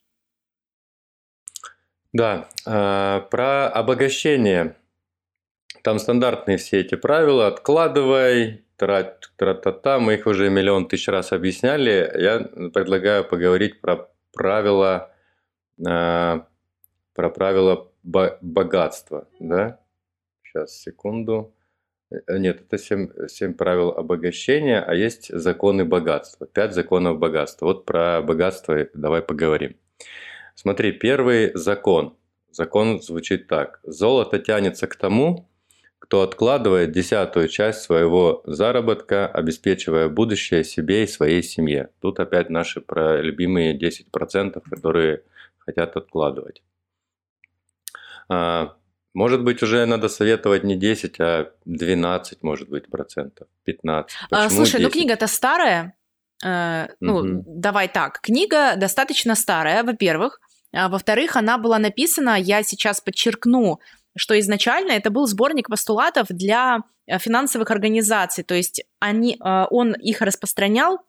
Да, 2.13 2.47
э, 2.65 3.21
про 3.29 3.69
обогащение. 3.69 4.75
Там 5.81 5.99
стандартные 5.99 6.57
все 6.57 6.79
эти 6.79 6.95
правила. 6.95 7.47
Откладывай, 7.47 8.63
тра-та-та. 8.77 9.99
Мы 9.99 10.15
их 10.15 10.27
уже 10.27 10.49
миллион 10.49 10.87
тысяч 10.87 11.07
раз 11.07 11.31
объясняли. 11.31 12.11
Я 12.15 12.39
предлагаю 12.69 13.27
поговорить 13.27 13.81
про 13.81 14.09
правила, 14.31 15.11
про 17.13 17.29
правила 17.29 17.91
богатства, 18.03 19.27
да? 19.39 19.79
Сейчас, 20.43 20.77
секунду. 20.81 21.53
Э, 22.11 22.37
нет, 22.37 22.61
это 22.61 22.77
семь, 22.77 23.09
семь 23.27 23.53
правил 23.53 23.89
обогащения, 23.89 24.81
а 24.81 24.93
есть 24.93 25.29
законы 25.33 25.85
богатства. 25.85 26.47
Пять 26.47 26.73
законов 26.73 27.19
богатства. 27.19 27.67
Вот 27.67 27.85
про 27.85 28.21
богатство 28.21 28.87
давай 28.93 29.21
поговорим. 29.21 29.75
Смотри, 30.55 30.91
первый 30.91 31.51
закон. 31.55 32.15
Закон 32.51 33.01
звучит 33.01 33.47
так. 33.47 33.79
Золото 33.83 34.37
тянется 34.37 34.85
к 34.85 34.95
тому, 34.95 35.49
кто 35.97 36.21
откладывает 36.21 36.91
десятую 36.91 37.47
часть 37.47 37.81
своего 37.81 38.43
заработка, 38.45 39.27
обеспечивая 39.27 40.09
будущее 40.09 40.63
себе 40.63 41.05
и 41.05 41.07
своей 41.07 41.41
семье. 41.41 41.89
Тут 42.01 42.19
опять 42.19 42.49
наши 42.49 42.81
про 42.81 43.21
любимые 43.21 43.75
10%, 43.75 44.61
которые 44.69 45.23
хотят 45.57 45.95
откладывать. 45.97 46.61
А, 48.29 48.75
может 49.13 49.43
быть, 49.43 49.61
уже 49.61 49.85
надо 49.85 50.09
советовать 50.09 50.63
не 50.63 50.75
10, 50.75 51.19
а 51.19 51.51
12, 51.65 52.43
может 52.43 52.69
быть, 52.69 52.89
процентов, 52.89 53.47
15. 53.65 54.17
А, 54.31 54.43
Почему 54.43 54.49
Слушай, 54.49 54.79
10? 54.79 54.83
ну 54.83 54.89
книга-то 54.89 55.27
старая. 55.27 55.95
Э, 56.43 56.87
ну, 56.99 57.17
угу. 57.17 57.43
давай 57.45 57.87
так. 57.87 58.19
Книга 58.21 58.75
достаточно 58.75 59.35
старая, 59.35 59.83
во-первых. 59.83 60.39
А 60.73 60.89
во-вторых, 60.89 61.35
она 61.35 61.57
была 61.57 61.77
написана, 61.77 62.39
я 62.39 62.63
сейчас 62.63 63.01
подчеркну, 63.01 63.79
что 64.17 64.39
изначально 64.39 64.93
это 64.93 65.11
был 65.11 65.27
сборник 65.27 65.69
постулатов 65.69 66.27
для 66.29 66.79
э, 67.05 67.19
финансовых 67.19 67.69
организаций. 67.71 68.43
То 68.43 68.55
есть 68.55 68.83
они, 68.99 69.35
э, 69.35 69.65
он 69.69 69.93
их 69.93 70.21
распространял 70.21 70.99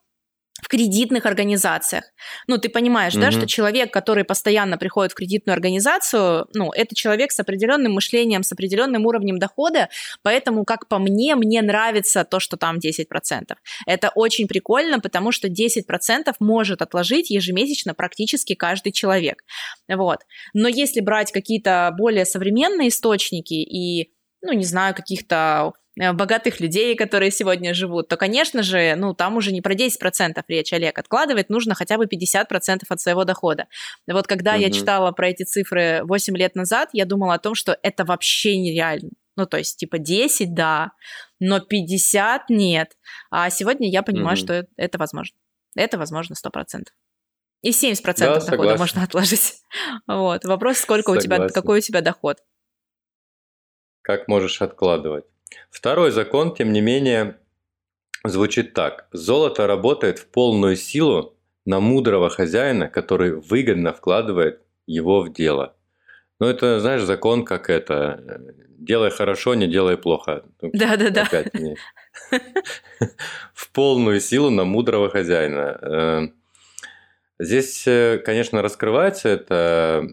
в 0.65 0.67
кредитных 0.67 1.27
организациях. 1.27 2.05
Ну, 2.47 2.57
ты 2.57 2.69
понимаешь, 2.69 3.13
mm-hmm. 3.13 3.21
да, 3.21 3.29
что 3.29 3.45
человек, 3.45 3.93
который 3.93 4.23
постоянно 4.23 4.79
приходит 4.79 5.11
в 5.11 5.15
кредитную 5.15 5.53
организацию, 5.53 6.47
ну, 6.55 6.71
это 6.71 6.95
человек 6.95 7.31
с 7.31 7.39
определенным 7.39 7.93
мышлением, 7.93 8.41
с 8.41 8.51
определенным 8.51 9.05
уровнем 9.05 9.37
дохода, 9.37 9.89
поэтому, 10.23 10.65
как 10.65 10.87
по 10.87 10.97
мне, 10.97 11.35
мне 11.35 11.61
нравится 11.61 12.23
то, 12.23 12.39
что 12.39 12.57
там 12.57 12.79
10%. 12.79 13.05
Это 13.85 14.11
очень 14.15 14.47
прикольно, 14.47 14.99
потому 14.99 15.31
что 15.31 15.49
10% 15.49 16.33
может 16.39 16.81
отложить 16.81 17.29
ежемесячно 17.29 17.93
практически 17.93 18.55
каждый 18.55 18.91
человек. 18.91 19.43
Вот. 19.87 20.21
Но 20.55 20.67
если 20.67 20.99
брать 20.99 21.31
какие-то 21.31 21.93
более 21.95 22.25
современные 22.25 22.87
источники 22.87 23.53
и 23.53 24.11
ну, 24.41 24.53
не 24.53 24.63
знаю, 24.65 24.95
каких-то 24.95 25.73
богатых 25.95 26.59
людей, 26.59 26.95
которые 26.95 27.31
сегодня 27.31 27.73
живут, 27.73 28.07
то, 28.07 28.17
конечно 28.17 28.63
же, 28.63 28.95
ну, 28.97 29.13
там 29.13 29.37
уже 29.37 29.51
не 29.51 29.61
про 29.61 29.73
10% 29.73 30.43
речь, 30.47 30.73
Олег. 30.73 30.97
Откладывать 30.99 31.49
нужно 31.49 31.75
хотя 31.75 31.97
бы 31.97 32.05
50% 32.05 32.81
от 32.89 33.01
своего 33.01 33.23
дохода. 33.23 33.67
Вот 34.07 34.27
когда 34.27 34.53
угу. 34.53 34.61
я 34.61 34.71
читала 34.71 35.11
про 35.11 35.29
эти 35.29 35.43
цифры 35.43 36.01
8 36.03 36.35
лет 36.37 36.55
назад, 36.55 36.89
я 36.93 37.05
думала 37.05 37.35
о 37.35 37.39
том, 37.39 37.55
что 37.55 37.77
это 37.81 38.03
вообще 38.03 38.57
нереально. 38.57 39.11
Ну, 39.37 39.45
то 39.45 39.57
есть, 39.57 39.77
типа, 39.77 39.99
10, 39.99 40.53
да, 40.53 40.91
но 41.39 41.59
50 41.59 42.49
нет. 42.49 42.97
А 43.31 43.49
сегодня 43.49 43.89
я 43.89 44.01
понимаю, 44.01 44.37
угу. 44.37 44.45
что 44.45 44.67
это 44.77 44.97
возможно. 44.97 45.37
Это 45.75 45.97
возможно 45.97 46.33
100%. 46.33 46.83
И 47.61 47.71
70% 47.71 48.03
да, 48.03 48.13
дохода 48.13 48.41
согласен. 48.41 48.79
можно 48.79 49.03
отложить. 49.03 49.53
Вот. 50.07 50.45
Вопрос, 50.45 50.77
сколько 50.77 51.11
согласен. 51.11 51.31
у 51.31 51.47
тебя, 51.47 51.49
какой 51.49 51.79
у 51.79 51.81
тебя 51.81 52.01
доход. 52.01 52.37
Как 54.01 54.27
можешь 54.27 54.61
откладывать? 54.61 55.25
Второй 55.69 56.11
закон, 56.11 56.53
тем 56.55 56.71
не 56.73 56.81
менее, 56.81 57.37
звучит 58.23 58.73
так. 58.73 59.07
Золото 59.11 59.67
работает 59.67 60.19
в 60.19 60.27
полную 60.27 60.75
силу 60.75 61.35
на 61.65 61.79
мудрого 61.79 62.29
хозяина, 62.29 62.87
который 62.87 63.31
выгодно 63.31 63.93
вкладывает 63.93 64.61
его 64.87 65.21
в 65.21 65.33
дело. 65.33 65.75
Ну, 66.39 66.47
это, 66.47 66.79
знаешь, 66.79 67.03
закон 67.03 67.45
как 67.45 67.69
это. 67.69 68.41
Делай 68.77 69.09
хорошо, 69.09 69.55
не 69.55 69.67
делай 69.67 69.97
плохо. 69.97 70.43
Да-да-да. 70.61 71.27
В 73.53 73.71
полную 73.71 74.19
силу 74.19 74.49
на 74.49 74.63
мудрого 74.65 75.09
хозяина. 75.09 75.79
Э, 75.81 76.27
здесь, 77.39 77.87
э, 77.87 78.21
конечно, 78.23 78.61
раскрывается 78.61 79.29
эта 79.29 80.07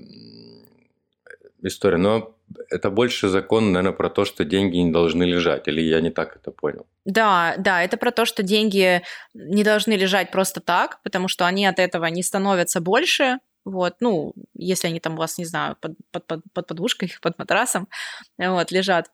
история, 1.63 1.99
но 1.99 2.37
это 2.71 2.91
больше 2.91 3.29
закон, 3.29 3.73
наверное, 3.73 3.97
про 3.97 4.11
то, 4.11 4.25
что 4.25 4.45
деньги 4.45 4.77
не 4.77 4.93
должны 4.93 5.25
лежать, 5.25 5.69
или 5.69 5.81
я 5.81 6.01
не 6.01 6.11
так 6.11 6.37
это 6.37 6.51
понял? 6.51 6.87
Да, 7.05 7.55
да, 7.59 7.83
это 7.83 7.97
про 7.97 8.11
то, 8.11 8.25
что 8.25 8.43
деньги 8.43 9.03
не 9.35 9.65
должны 9.65 9.93
лежать 9.93 10.31
просто 10.31 10.61
так, 10.61 11.01
потому 11.03 11.29
что 11.29 11.47
они 11.47 11.67
от 11.67 11.79
этого 11.79 12.07
не 12.07 12.23
становятся 12.23 12.81
больше, 12.81 13.39
вот, 13.65 13.97
ну, 14.01 14.35
если 14.55 14.89
они 14.89 15.01
там 15.01 15.15
у 15.15 15.19
вас, 15.19 15.39
не 15.39 15.45
знаю, 15.45 15.77
под, 15.81 15.93
под, 16.11 16.27
под, 16.27 16.41
под 16.53 16.67
подушкой, 16.67 17.13
под 17.23 17.39
матрасом, 17.39 17.89
вот, 18.39 18.73
лежат, 18.73 19.11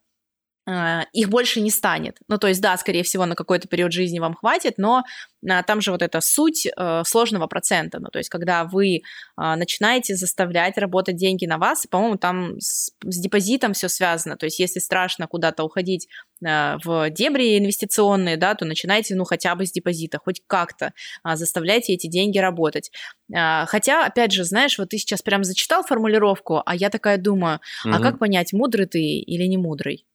их 1.12 1.28
больше 1.30 1.60
не 1.60 1.70
станет. 1.70 2.18
Ну, 2.28 2.36
то 2.36 2.46
есть, 2.46 2.60
да, 2.60 2.76
скорее 2.76 3.02
всего, 3.02 3.24
на 3.24 3.34
какой-то 3.34 3.68
период 3.68 3.92
жизни 3.92 4.18
вам 4.18 4.34
хватит, 4.34 4.74
но 4.76 5.02
а, 5.48 5.62
там 5.62 5.80
же 5.80 5.92
вот 5.92 6.02
эта 6.02 6.20
суть 6.20 6.66
э, 6.66 7.02
сложного 7.06 7.46
процента. 7.46 8.00
Ну, 8.00 8.08
то 8.08 8.18
есть, 8.18 8.28
когда 8.28 8.64
вы 8.64 9.02
а, 9.36 9.56
начинаете 9.56 10.14
заставлять 10.14 10.76
работать 10.76 11.16
деньги 11.16 11.46
на 11.46 11.58
вас, 11.58 11.86
по-моему, 11.86 12.16
там 12.18 12.60
с, 12.60 12.90
с 13.02 13.18
депозитом 13.20 13.72
все 13.72 13.88
связано. 13.88 14.36
То 14.36 14.46
есть, 14.46 14.58
если 14.58 14.80
страшно 14.80 15.26
куда-то 15.26 15.64
уходить 15.64 16.08
в 16.40 17.10
дебри 17.10 17.58
инвестиционные, 17.58 18.36
да, 18.36 18.54
то 18.54 18.64
начинайте, 18.64 19.16
ну, 19.16 19.24
хотя 19.24 19.56
бы 19.56 19.66
с 19.66 19.72
депозита, 19.72 20.18
хоть 20.18 20.40
как-то 20.46 20.92
заставляйте 21.24 21.94
эти 21.94 22.06
деньги 22.06 22.38
работать. 22.38 22.92
Хотя, 23.28 24.06
опять 24.06 24.30
же, 24.30 24.44
знаешь, 24.44 24.78
вот 24.78 24.90
ты 24.90 24.98
сейчас 24.98 25.20
прям 25.20 25.42
зачитал 25.42 25.82
формулировку, 25.82 26.62
а 26.64 26.76
я 26.76 26.90
такая 26.90 27.18
думаю, 27.18 27.58
угу. 27.84 27.92
а 27.92 28.00
как 28.00 28.20
понять, 28.20 28.52
мудрый 28.52 28.86
ты 28.86 29.00
или 29.00 29.46
не 29.46 29.56
мудрый? 29.56 30.06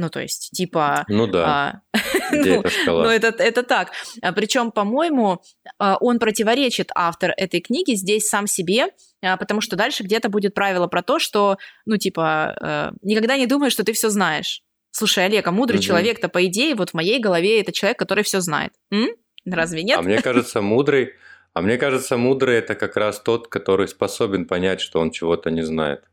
Ну, 0.00 0.08
то 0.08 0.18
есть, 0.18 0.50
типа... 0.52 1.04
Ну 1.08 1.26
да. 1.26 1.82
А, 1.92 1.98
Где 2.32 2.54
ну, 2.54 2.60
эта 2.60 2.70
шкала? 2.70 3.04
Ну, 3.04 3.10
это, 3.10 3.28
это 3.28 3.62
так. 3.62 3.90
А, 4.22 4.32
причем, 4.32 4.72
по-моему, 4.72 5.42
а, 5.78 5.98
он 6.00 6.18
противоречит 6.18 6.90
автор 6.94 7.34
этой 7.36 7.60
книги 7.60 7.92
здесь 7.92 8.26
сам 8.26 8.46
себе, 8.46 8.86
а, 9.22 9.36
потому 9.36 9.60
что 9.60 9.76
дальше 9.76 10.04
где-то 10.04 10.30
будет 10.30 10.54
правило 10.54 10.86
про 10.86 11.02
то, 11.02 11.18
что, 11.18 11.58
ну, 11.84 11.98
типа, 11.98 12.94
никогда 13.02 13.36
не 13.36 13.46
думай, 13.46 13.68
что 13.68 13.84
ты 13.84 13.92
все 13.92 14.08
знаешь. 14.08 14.62
Слушай, 14.90 15.26
Олег, 15.26 15.46
а 15.46 15.52
мудрый 15.52 15.80
угу. 15.80 15.84
человек-то, 15.84 16.30
по 16.30 16.46
идее, 16.46 16.74
вот 16.74 16.90
в 16.90 16.94
моей 16.94 17.20
голове 17.20 17.60
это 17.60 17.72
человек, 17.72 17.98
который 17.98 18.24
все 18.24 18.40
знает. 18.40 18.72
М? 18.90 19.08
Разве 19.44 19.82
нет? 19.82 19.98
А 19.98 20.02
мне 20.02 20.22
кажется, 20.22 20.62
мудрый... 20.62 21.12
А 21.52 21.60
мне 21.60 21.76
кажется, 21.76 22.16
мудрый 22.16 22.56
это 22.56 22.74
как 22.74 22.96
раз 22.96 23.20
тот, 23.20 23.48
который 23.48 23.86
способен 23.86 24.46
понять, 24.46 24.80
что 24.80 24.98
он 24.98 25.10
чего-то 25.10 25.50
не 25.50 25.62
знает. 25.62 26.04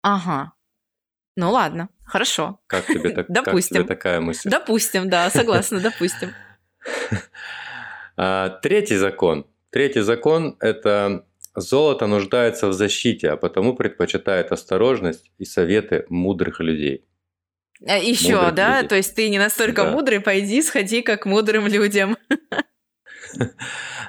Ага, 0.00 0.52
ну 1.38 1.52
ладно, 1.52 1.88
хорошо. 2.04 2.58
Как 2.66 2.84
тебе, 2.86 3.10
так, 3.10 3.26
допустим. 3.28 3.76
Как 3.76 3.86
тебе 3.86 3.96
такая 3.96 4.20
мысль? 4.20 4.50
Допустим, 4.50 5.08
да, 5.08 5.30
согласна, 5.38 5.80
допустим. 5.80 6.32
А, 8.20 8.48
третий 8.48 8.96
закон. 8.96 9.46
Третий 9.70 10.00
закон– 10.00 10.56
это 10.60 11.24
золото 11.54 12.08
нуждается 12.08 12.66
в 12.66 12.72
защите, 12.72 13.30
а 13.30 13.36
потому 13.36 13.76
предпочитает 13.76 14.50
осторожность 14.50 15.30
и 15.38 15.44
советы 15.44 16.04
мудрых 16.08 16.58
людей. 16.58 17.04
А 17.86 17.96
Еще, 17.96 18.34
мудрых 18.34 18.54
да? 18.54 18.76
Людей. 18.78 18.88
То 18.88 18.96
есть 18.96 19.14
ты 19.14 19.28
не 19.28 19.38
настолько 19.38 19.84
да. 19.84 19.92
мудрый, 19.92 20.18
пойди, 20.18 20.60
сходи 20.62 21.02
как 21.02 21.26
мудрым 21.26 21.68
людям. 21.68 22.18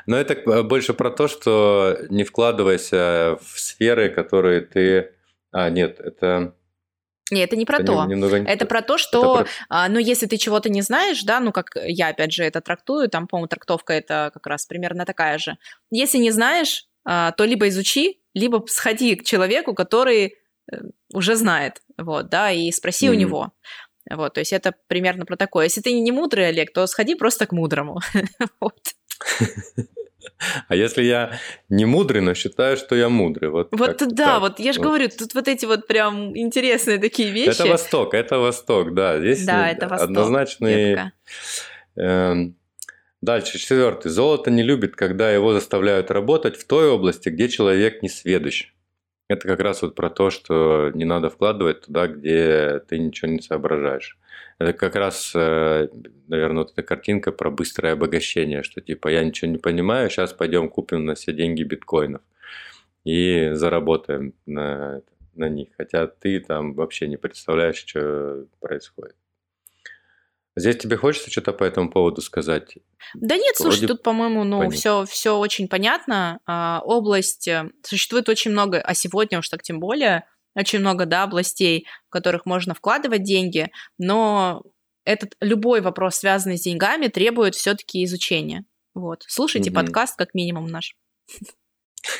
Но 0.07 0.17
это 0.17 0.63
больше 0.63 0.95
про 0.95 1.11
то, 1.11 1.27
что 1.27 1.99
не 2.09 2.23
вкладывайся 2.23 3.37
в 3.39 3.59
сферы, 3.59 4.09
которые 4.09 4.61
ты... 4.61 5.11
А, 5.51 5.69
нет, 5.69 5.99
это... 5.99 6.55
Нет, 7.31 7.49
это 7.49 7.55
не 7.55 7.65
про 7.65 7.77
это 7.77 7.85
то. 7.85 8.05
Немного... 8.05 8.37
Это 8.37 8.65
про 8.65 8.81
то, 8.81 8.97
что, 8.97 9.37
про... 9.37 9.47
А, 9.69 9.89
ну, 9.89 9.99
если 9.99 10.25
ты 10.25 10.37
чего-то 10.37 10.69
не 10.69 10.81
знаешь, 10.81 11.23
да, 11.23 11.39
ну, 11.39 11.51
как 11.51 11.67
я, 11.75 12.09
опять 12.09 12.33
же, 12.33 12.43
это 12.43 12.61
трактую, 12.61 13.09
там, 13.09 13.27
по-моему, 13.27 13.47
трактовка 13.47 13.93
это 13.93 14.31
как 14.33 14.45
раз 14.47 14.65
примерно 14.65 15.05
такая 15.05 15.37
же. 15.37 15.57
Если 15.91 16.17
не 16.17 16.31
знаешь, 16.31 16.85
а, 17.05 17.31
то 17.31 17.45
либо 17.45 17.67
изучи, 17.69 18.21
либо 18.33 18.63
сходи 18.67 19.15
к 19.15 19.23
человеку, 19.23 19.73
который 19.73 20.35
э, 20.71 20.77
уже 21.13 21.35
знает, 21.35 21.81
вот, 21.97 22.29
да, 22.29 22.51
и 22.51 22.71
спроси 22.71 23.07
mm-hmm. 23.07 23.11
у 23.11 23.13
него. 23.13 23.51
Вот, 24.11 24.33
то 24.33 24.39
есть 24.39 24.53
это 24.53 24.73
примерно 24.87 25.25
про 25.25 25.35
такое. 25.35 25.65
Если 25.65 25.81
ты 25.81 25.91
не 25.99 26.11
мудрый, 26.11 26.47
Олег, 26.47 26.73
то 26.73 26.87
сходи 26.87 27.15
просто 27.15 27.45
к 27.45 27.51
мудрому. 27.51 27.99
вот. 28.59 28.79
А 30.67 30.75
если 30.75 31.03
я 31.03 31.39
не 31.67 31.85
мудрый, 31.85 32.21
но 32.21 32.33
считаю, 32.33 32.77
что 32.77 32.95
я 32.95 33.09
мудрый? 33.09 33.49
Вот, 33.49 33.69
вот 33.71 33.97
да, 33.97 34.25
так. 34.25 34.39
вот 34.41 34.59
я 34.59 34.73
же 34.73 34.79
вот. 34.79 34.87
говорю, 34.87 35.09
тут 35.09 35.33
вот 35.33 35.47
эти 35.47 35.65
вот 35.65 35.87
прям 35.87 36.37
интересные 36.37 36.97
такие 36.97 37.31
вещи. 37.31 37.49
Это 37.49 37.65
Восток, 37.65 38.13
это 38.13 38.39
Восток, 38.39 38.93
да. 38.93 39.19
Здесь 39.19 39.45
да, 39.45 39.69
это 39.69 39.87
Восток. 39.87 40.09
однозначный... 40.09 41.11
Эм, 41.95 42.55
дальше, 43.21 43.59
четвертый. 43.59 44.09
Золото 44.09 44.49
не 44.49 44.63
любит, 44.63 44.95
когда 44.95 45.29
его 45.29 45.53
заставляют 45.53 46.09
работать 46.11 46.55
в 46.55 46.65
той 46.65 46.89
области, 46.89 47.29
где 47.29 47.49
человек 47.49 48.01
не 48.01 48.09
сведущ. 48.09 48.71
Это 49.27 49.47
как 49.47 49.59
раз 49.59 49.81
вот 49.81 49.93
про 49.93 50.09
то, 50.09 50.31
что 50.31 50.91
не 50.93 51.05
надо 51.05 51.29
вкладывать 51.29 51.85
туда, 51.85 52.07
где 52.07 52.81
ты 52.87 52.97
ничего 52.97 53.29
не 53.29 53.41
соображаешь. 53.41 54.17
Это 54.59 54.73
как 54.73 54.95
раз, 54.95 55.31
э, 55.33 55.87
наверное, 56.27 56.63
вот 56.63 56.73
эта 56.73 56.83
картинка 56.83 57.31
про 57.31 57.49
быстрое 57.49 57.93
обогащение, 57.93 58.61
что 58.61 58.81
типа 58.81 59.07
я 59.07 59.23
ничего 59.23 59.49
не 59.49 59.57
понимаю, 59.57 60.09
сейчас 60.09 60.33
пойдем 60.33 60.69
купим 60.69 61.05
на 61.05 61.15
все 61.15 61.31
деньги 61.31 61.63
биткоинов 61.63 62.21
и 63.05 63.51
заработаем 63.53 64.33
на, 64.45 65.01
на 65.33 65.47
них. 65.47 65.69
Хотя 65.77 66.07
ты 66.07 66.41
там 66.41 66.73
вообще 66.73 67.07
не 67.07 67.15
представляешь, 67.15 67.77
что 67.77 68.45
происходит. 68.59 69.15
Здесь 70.57 70.77
тебе 70.77 70.97
хочется 70.97 71.31
что-то 71.31 71.53
по 71.53 71.63
этому 71.63 71.89
поводу 71.89 72.21
сказать? 72.21 72.79
Да 73.13 73.37
нет, 73.37 73.57
Вроде 73.57 73.77
слушай, 73.77 73.87
тут, 73.87 74.03
по-моему, 74.03 74.43
ну, 74.43 74.69
все, 74.71 75.05
все 75.05 75.37
очень 75.37 75.69
понятно. 75.69 76.41
А, 76.45 76.81
область, 76.83 77.47
э, 77.47 77.69
существует 77.83 78.27
очень 78.27 78.51
много, 78.51 78.81
а 78.81 78.93
сегодня 78.93 79.39
уж 79.39 79.47
так 79.47 79.63
тем 79.63 79.79
более, 79.79 80.25
очень 80.55 80.79
много, 80.79 81.05
да, 81.05 81.23
областей, 81.23 81.87
в 82.07 82.09
которых 82.11 82.45
можно 82.45 82.73
вкладывать 82.73 83.23
деньги, 83.23 83.69
но 83.97 84.63
этот 85.05 85.35
любой 85.41 85.81
вопрос, 85.81 86.15
связанный 86.15 86.57
с 86.57 86.61
деньгами, 86.61 87.07
требует 87.07 87.55
все-таки 87.55 88.03
изучения. 88.03 88.65
Вот. 88.93 89.23
Слушайте 89.27 89.69
mm-hmm. 89.69 89.73
подкаст, 89.73 90.17
как 90.17 90.33
минимум 90.33 90.67
наш. 90.67 90.95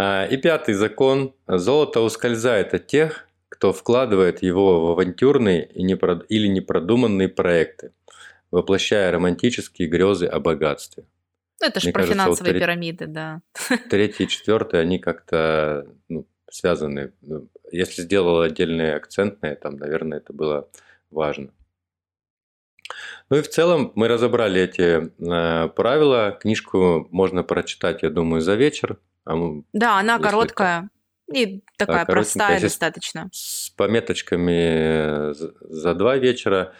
А, 0.00 0.26
и 0.26 0.36
пятый 0.36 0.74
закон. 0.74 1.34
Золото 1.48 2.02
ускользает 2.02 2.72
от 2.72 2.86
тех, 2.86 3.26
кто 3.48 3.72
вкладывает 3.72 4.42
его 4.42 4.86
в 4.86 4.90
авантюрные 4.90 5.66
или 5.66 6.46
непродуманные 6.46 7.28
проекты, 7.28 7.92
воплощая 8.52 9.10
романтические 9.10 9.88
грезы 9.88 10.26
о 10.26 10.38
богатстве. 10.38 11.04
Ну, 11.60 11.66
это 11.66 11.80
же 11.80 11.90
про 11.90 12.02
кажется, 12.02 12.14
финансовые 12.14 12.52
вот 12.52 12.60
пирамиды, 12.60 13.06
да. 13.08 13.40
Третий 13.90 14.24
и 14.24 14.28
четвертый, 14.28 14.80
они 14.80 15.00
как-то 15.00 15.86
ну, 16.08 16.28
связаны. 16.50 17.12
Ну, 17.20 17.48
если 17.70 18.02
сделал 18.02 18.40
отдельный 18.40 18.94
акцент 18.94 19.42
на 19.42 19.46
этом, 19.46 19.76
наверное, 19.76 20.18
это 20.18 20.32
было 20.32 20.68
важно. 21.10 21.50
Ну 23.30 23.36
и 23.36 23.42
в 23.42 23.48
целом 23.48 23.92
мы 23.94 24.08
разобрали 24.08 24.62
эти 24.62 25.10
э, 25.18 25.68
правила. 25.68 26.38
Книжку 26.40 27.06
можно 27.10 27.42
прочитать, 27.42 28.02
я 28.02 28.10
думаю, 28.10 28.40
за 28.40 28.54
вечер. 28.54 28.98
А 29.24 29.36
да, 29.74 29.98
она 29.98 30.18
короткая 30.18 30.88
это... 31.28 31.38
и 31.38 31.62
такая 31.76 32.06
да, 32.06 32.12
простая 32.12 32.60
достаточно. 32.60 33.28
С 33.32 33.70
пометочками 33.70 35.34
за 35.34 35.94
два 35.94 36.16
вечера. 36.16 36.72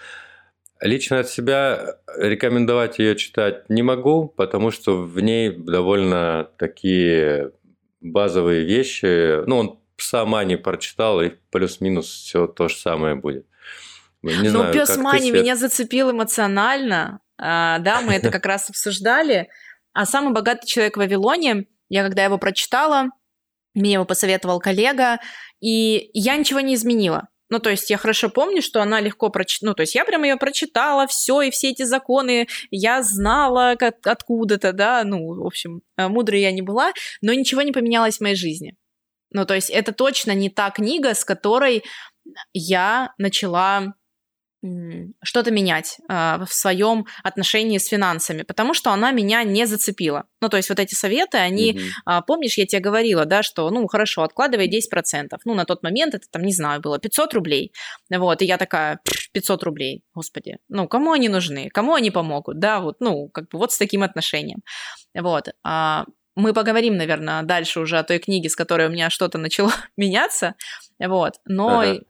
Лично 0.80 1.18
от 1.18 1.28
себя 1.28 1.96
рекомендовать 2.16 3.00
ее 3.00 3.16
читать 3.16 3.68
не 3.68 3.82
могу, 3.82 4.28
потому 4.28 4.70
что 4.70 5.02
в 5.02 5.20
ней 5.20 5.50
довольно 5.50 6.48
такие 6.56 7.50
базовые 8.00 8.64
вещи. 8.64 9.44
Ну, 9.46 9.58
он 9.58 9.80
пса 9.96 10.24
Мани 10.24 10.56
прочитал, 10.56 11.20
и 11.20 11.30
плюс-минус 11.50 12.06
все 12.06 12.46
то 12.46 12.68
же 12.68 12.76
самое 12.76 13.14
будет. 13.14 13.46
Не 14.22 14.50
ну, 14.50 14.72
пес 14.72 14.96
Мани 14.96 15.30
меня 15.30 15.56
зацепил 15.56 16.10
эмоционально. 16.10 17.20
А, 17.36 17.78
да, 17.78 18.00
мы 18.00 18.14
это 18.14 18.30
как 18.32 18.46
раз 18.46 18.70
обсуждали. 18.70 19.48
А 19.92 20.06
самый 20.06 20.32
богатый 20.32 20.66
человек 20.66 20.96
в 20.96 21.00
Вавилоне, 21.00 21.66
я 21.88 22.04
когда 22.04 22.24
его 22.24 22.38
прочитала, 22.38 23.10
мне 23.74 23.92
его 23.92 24.04
посоветовал 24.04 24.60
коллега, 24.60 25.18
и 25.60 26.10
я 26.14 26.36
ничего 26.36 26.60
не 26.60 26.74
изменила. 26.74 27.28
Ну, 27.50 27.60
то 27.60 27.70
есть 27.70 27.90
я 27.90 27.96
хорошо 27.96 28.28
помню, 28.28 28.62
что 28.62 28.82
она 28.82 29.00
легко 29.00 29.30
прочитала. 29.30 29.70
Ну, 29.70 29.74
то 29.74 29.82
есть 29.82 29.94
я 29.94 30.04
прям 30.04 30.24
ее 30.24 30.36
прочитала, 30.36 31.06
все, 31.06 31.42
и 31.42 31.50
все 31.50 31.70
эти 31.70 31.82
законы 31.82 32.46
я 32.70 33.02
знала 33.02 33.76
как 33.78 34.06
откуда-то, 34.06 34.72
да. 34.72 35.02
Ну, 35.04 35.42
в 35.42 35.46
общем, 35.46 35.82
э, 35.96 36.08
мудрой 36.08 36.40
я 36.40 36.52
не 36.52 36.62
была, 36.62 36.92
но 37.22 37.32
ничего 37.32 37.62
не 37.62 37.72
поменялось 37.72 38.18
в 38.18 38.20
моей 38.20 38.36
жизни. 38.36 38.76
Ну, 39.30 39.44
то 39.44 39.54
есть 39.54 39.70
это 39.70 39.92
точно 39.92 40.32
не 40.32 40.50
та 40.50 40.70
книга, 40.70 41.14
с 41.14 41.24
которой 41.24 41.84
я 42.52 43.12
начала 43.18 43.94
что-то 45.22 45.52
менять 45.52 45.98
э, 46.08 46.38
в 46.44 46.52
своем 46.52 47.06
отношении 47.22 47.78
с 47.78 47.86
финансами, 47.86 48.42
потому 48.42 48.74
что 48.74 48.90
она 48.90 49.12
меня 49.12 49.44
не 49.44 49.66
зацепила. 49.66 50.24
Ну, 50.40 50.48
то 50.48 50.56
есть 50.56 50.68
вот 50.68 50.80
эти 50.80 50.94
советы, 50.94 51.38
они, 51.38 51.74
mm-hmm. 51.74 52.18
э, 52.18 52.22
помнишь, 52.26 52.58
я 52.58 52.66
тебе 52.66 52.80
говорила, 52.80 53.24
да, 53.24 53.44
что, 53.44 53.70
ну, 53.70 53.86
хорошо, 53.86 54.22
откладывай 54.22 54.68
10%. 54.68 55.28
Ну, 55.44 55.54
на 55.54 55.64
тот 55.64 55.84
момент 55.84 56.14
это, 56.14 56.26
там, 56.28 56.42
не 56.42 56.52
знаю, 56.52 56.80
было 56.80 56.98
500 56.98 57.34
рублей. 57.34 57.72
Вот, 58.10 58.42
и 58.42 58.46
я 58.46 58.58
такая, 58.58 59.00
500 59.32 59.62
рублей, 59.62 60.02
господи, 60.12 60.58
ну, 60.68 60.88
кому 60.88 61.12
они 61.12 61.28
нужны, 61.28 61.68
кому 61.68 61.94
они 61.94 62.10
помогут, 62.10 62.58
да, 62.58 62.80
вот, 62.80 62.96
ну, 63.00 63.28
как 63.28 63.48
бы 63.48 63.58
вот 63.58 63.72
с 63.72 63.78
таким 63.78 64.02
отношением. 64.02 64.62
Вот, 65.14 65.50
а, 65.62 66.04
мы 66.34 66.52
поговорим, 66.52 66.96
наверное, 66.96 67.42
дальше 67.42 67.78
уже 67.78 67.98
о 67.98 68.02
той 68.02 68.18
книге, 68.18 68.48
с 68.48 68.56
которой 68.56 68.88
у 68.88 68.90
меня 68.90 69.08
что-то 69.08 69.38
начало 69.38 69.72
меняться, 69.96 70.56
вот, 70.98 71.34
но... 71.44 71.80
Ага 71.80 72.00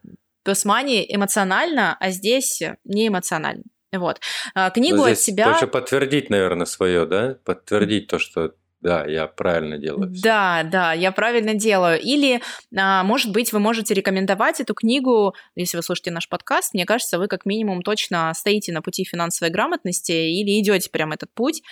Песмани 0.49 1.05
эмоционально, 1.07 1.95
а 2.01 2.11
здесь 2.11 2.63
не 2.85 3.09
эмоционально. 3.09 3.65
Вот. 3.93 4.19
А, 4.55 4.71
книгу 4.71 5.03
здесь 5.03 5.19
от 5.19 5.25
себя... 5.25 5.51
Больше 5.51 5.67
подтвердить, 5.67 6.31
наверное, 6.31 6.65
свое, 6.65 7.05
да? 7.05 7.37
Подтвердить 7.45 8.07
то, 8.07 8.19
что 8.19 8.55
да, 8.81 9.05
я 9.05 9.27
правильно 9.27 9.77
делаю. 9.77 10.11
Да, 10.23 10.63
да, 10.63 10.95
я 10.95 11.13
правильно 11.13 11.53
делаю. 11.53 12.01
Или, 12.01 12.41
а, 12.75 13.03
может 13.05 13.31
быть, 13.31 13.53
вы 13.53 13.59
можете 13.59 13.93
рекомендовать 13.93 14.59
эту 14.61 14.73
книгу, 14.73 15.35
если 15.55 15.77
вы 15.77 15.83
слушаете 15.83 16.13
наш 16.13 16.31
подкаст, 16.31 16.73
мне 16.73 16.87
кажется, 16.87 17.19
вы 17.19 17.29
как 17.29 17.45
минимум 17.45 17.83
точно 17.83 18.33
стоите 18.35 18.73
на 18.73 18.81
пути 18.81 19.05
финансовой 19.05 19.53
грамотности 19.53 20.13
или 20.13 20.59
идете 20.59 20.89
прям 20.89 21.13
этот 21.13 21.29
путь. 21.35 21.63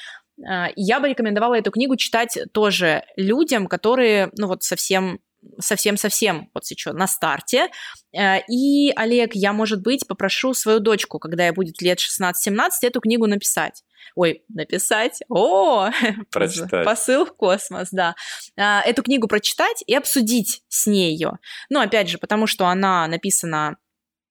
А, 0.47 0.69
я 0.77 1.01
бы 1.01 1.09
рекомендовала 1.09 1.55
эту 1.55 1.71
книгу 1.71 1.97
читать 1.97 2.39
тоже 2.53 3.05
людям, 3.17 3.69
которые, 3.69 4.31
ну 4.37 4.49
вот, 4.49 4.65
совсем 4.65 5.21
совсем-совсем 5.59 6.51
вот 6.55 6.65
сейчас 6.65 6.95
на 6.95 7.07
старте. 7.07 7.69
Э, 8.13 8.41
и, 8.49 8.93
Олег, 8.97 9.35
я, 9.35 9.53
может 9.53 9.83
быть, 9.83 10.07
попрошу 10.07 10.55
свою 10.55 10.81
дочку, 10.81 11.19
когда 11.19 11.47
ей 11.47 11.53
будет 11.53 11.81
лет 11.83 11.99
16-17, 11.99 12.71
эту 12.83 13.01
книгу 13.01 13.27
написать. 13.27 13.83
Ой, 14.15 14.45
написать. 14.49 15.21
О, 15.29 15.91
прочитать. 16.31 16.85
посыл 16.85 17.27
в 17.27 17.37
космос, 17.37 17.89
да. 17.91 18.15
Э, 18.57 18.81
эту 18.81 19.03
книгу 19.03 19.29
прочитать 19.29 19.83
и 19.87 19.95
обсудить 19.95 20.63
с 20.69 20.87
ней 20.87 21.13
ее. 21.13 21.39
Ну, 21.71 21.81
опять 21.81 22.09
же, 22.09 22.19
потому 22.19 22.47
что 22.47 22.67
она 22.67 23.07
написана 23.07 23.77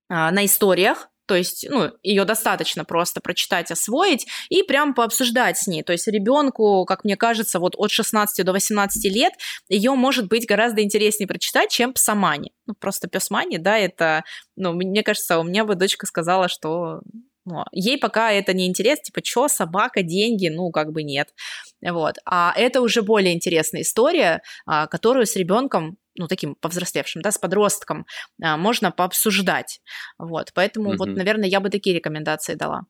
э, 0.09 0.13
на 0.13 0.45
историях, 0.45 1.09
то 1.25 1.35
есть, 1.35 1.65
ну, 1.69 1.91
ее 2.03 2.25
достаточно 2.25 2.85
просто 2.85 3.21
прочитать, 3.21 3.71
освоить 3.71 4.27
и 4.49 4.63
прям 4.63 4.93
пообсуждать 4.93 5.57
с 5.57 5.67
ней. 5.67 5.83
То 5.83 5.91
есть 5.91 6.07
ребенку, 6.07 6.85
как 6.85 7.03
мне 7.03 7.17
кажется, 7.17 7.59
вот 7.59 7.75
от 7.77 7.91
16 7.91 8.45
до 8.45 8.51
18 8.51 9.11
лет 9.11 9.33
ее 9.69 9.91
может 9.95 10.27
быть 10.27 10.47
гораздо 10.47 10.81
интереснее 10.81 11.27
прочитать, 11.27 11.71
чем 11.71 11.93
псамани. 11.93 12.51
Ну, 12.67 12.73
просто 12.75 13.07
песмани, 13.07 13.57
да, 13.57 13.77
это, 13.77 14.23
ну, 14.55 14.73
мне 14.73 15.03
кажется, 15.03 15.39
у 15.39 15.43
меня 15.43 15.65
бы 15.65 15.75
дочка 15.75 16.05
сказала, 16.05 16.47
что 16.47 17.01
ну, 17.45 17.63
ей 17.71 17.99
пока 17.99 18.31
это 18.31 18.53
не 18.53 18.67
интересно, 18.67 19.03
типа, 19.05 19.21
что, 19.23 19.47
собака, 19.47 20.01
деньги, 20.01 20.47
ну, 20.47 20.71
как 20.71 20.91
бы 20.91 21.03
нет. 21.03 21.29
Вот. 21.81 22.15
А 22.25 22.51
это 22.55 22.81
уже 22.81 23.03
более 23.03 23.35
интересная 23.35 23.81
история, 23.81 24.41
а, 24.65 24.88
которую 24.88 25.27
с 25.27 25.35
ребенком 25.35 25.97
ну, 26.17 26.28
таким 26.28 26.56
повзрослевшим, 26.56 27.21
да, 27.21 27.32
с 27.32 27.38
подростком, 27.38 28.06
а, 28.41 28.58
можно 28.58 28.91
пообсуждать. 28.91 29.82
Вот, 30.17 30.51
поэтому 30.54 30.93
mm 30.93 30.97
вот, 30.97 31.10
наверное, 31.10 31.49
я 31.49 31.60
бы 31.60 31.69
такие 31.69 31.95
рекомендации 31.95 32.56
дала. 32.56 32.86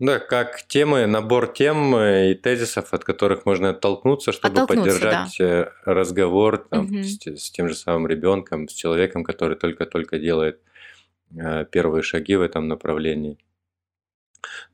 Да, 0.00 0.18
как 0.18 0.66
темы, 0.66 1.06
набор 1.06 1.52
тем 1.52 1.94
э, 1.94 2.32
и 2.32 2.34
тезисов, 2.34 2.92
от 2.92 3.04
которых 3.04 3.46
можно 3.46 3.70
оттолкнуться, 3.70 4.32
чтобы 4.32 4.66
поддержать 4.66 5.36
да. 5.38 5.44
Э, 5.44 5.66
разговор 5.84 6.58
там, 6.58 6.86
угу. 6.86 7.02
с, 7.02 7.20
с 7.24 7.50
тем 7.52 7.68
же 7.68 7.76
самым 7.76 8.08
ребенком, 8.08 8.68
с 8.68 8.72
человеком, 8.72 9.22
который 9.22 9.56
только-только 9.56 10.18
делает 10.18 10.60
э, 11.36 11.64
первые 11.70 12.02
шаги 12.02 12.34
в 12.34 12.42
этом 12.42 12.66
направлении. 12.66 13.38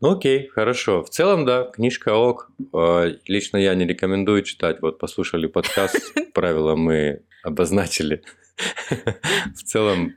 Ну 0.01 0.13
окей, 0.13 0.49
хорошо. 0.49 1.03
В 1.03 1.11
целом, 1.11 1.45
да, 1.45 1.65
книжка 1.65 2.15
ок. 2.15 2.51
Э, 2.73 3.15
лично 3.27 3.59
я 3.59 3.75
не 3.75 3.87
рекомендую 3.87 4.43
читать. 4.43 4.81
Вот 4.81 4.99
послушали 4.99 5.47
подкаст, 5.47 6.15
правила 6.35 6.77
мы 6.77 7.25
обозначили. 7.43 8.23
В 9.55 9.63
целом, 9.65 10.17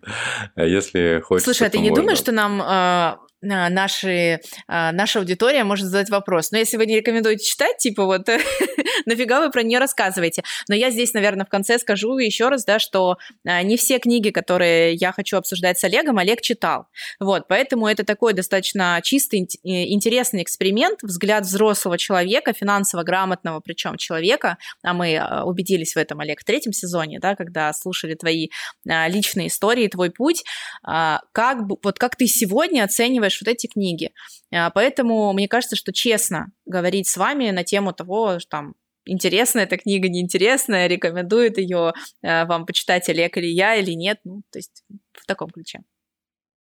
если 0.56 1.22
хочешь... 1.22 1.46
Слушай, 1.46 1.68
а 1.68 1.70
ты 1.70 1.80
не 1.80 1.92
думаешь, 1.92 2.18
что 2.18 2.32
нам 2.32 3.20
наши, 3.43 4.39
а, 4.67 4.91
наша 4.91 5.19
аудитория 5.19 5.63
может 5.63 5.88
задать 5.88 6.10
вопрос. 6.10 6.51
Но 6.51 6.58
если 6.58 6.77
вы 6.77 6.86
не 6.86 6.95
рекомендуете 6.95 7.43
читать, 7.43 7.77
типа 7.77 8.06
вот 8.06 8.27
нафига 9.06 9.41
вы 9.41 9.51
про 9.51 9.63
нее 9.63 9.79
рассказываете? 9.79 10.43
Но 10.69 10.75
я 10.75 10.89
здесь, 10.89 11.13
наверное, 11.13 11.45
в 11.45 11.49
конце 11.49 11.77
скажу 11.77 12.17
еще 12.17 12.49
раз, 12.49 12.63
да, 12.65 12.79
что 12.79 13.17
а, 13.45 13.62
не 13.63 13.77
все 13.77 13.99
книги, 13.99 14.29
которые 14.29 14.93
я 14.93 15.12
хочу 15.12 15.38
обсуждать 15.38 15.77
с 15.77 15.84
Олегом, 15.84 16.17
Олег 16.17 16.41
читал. 16.41 16.88
Вот, 17.19 17.47
поэтому 17.47 17.88
это 17.88 18.06
такой 18.06 18.34
достаточно 18.34 18.99
чистый, 19.03 19.47
интересный 19.63 20.41
эксперимент, 20.41 20.99
взгляд 21.01 21.43
взрослого 21.43 21.97
человека, 21.97 22.53
финансово 22.53 23.03
грамотного 23.03 23.60
причем 23.60 23.97
человека, 23.97 24.58
а 24.84 24.93
мы 24.93 25.17
а, 25.17 25.43
убедились 25.43 25.95
в 25.95 25.97
этом, 25.97 26.21
Олег, 26.21 26.41
в 26.41 26.45
третьем 26.45 26.73
сезоне, 26.73 27.19
да, 27.19 27.36
когда 27.36 27.73
слушали 27.73 28.15
твои 28.15 28.47
личные 28.86 29.47
истории, 29.47 29.88
твой 29.88 30.12
путь, 30.12 30.43
как, 30.84 31.58
вот 31.84 31.99
как 31.99 32.15
ты 32.15 32.27
сегодня 32.27 32.84
оцениваешь 32.84 33.33
читаешь 33.34 33.41
вот 33.41 33.48
эти 33.52 33.67
книги. 33.67 34.12
А, 34.52 34.69
поэтому 34.69 35.34
мне 35.34 35.48
кажется, 35.48 35.76
что 35.76 35.91
честно 35.91 36.52
говорить 36.65 37.08
с 37.08 37.17
вами 37.17 37.52
на 37.52 37.63
тему 37.63 37.93
того, 37.93 38.39
что 38.39 38.50
там 38.50 38.74
интересная 39.06 39.63
эта 39.63 39.78
книга, 39.78 40.08
неинтересная, 40.10 40.88
рекомендует 40.88 41.58
ее 41.58 41.93
а, 42.24 42.46
вам 42.46 42.65
почитать 42.65 43.10
Олег 43.10 43.38
или 43.38 43.48
я, 43.48 43.76
или 43.76 43.91
нет. 43.91 44.19
Ну, 44.24 44.41
то 44.52 44.60
есть 44.60 44.84
в 45.13 45.26
таком 45.26 45.50
ключе. 45.50 45.80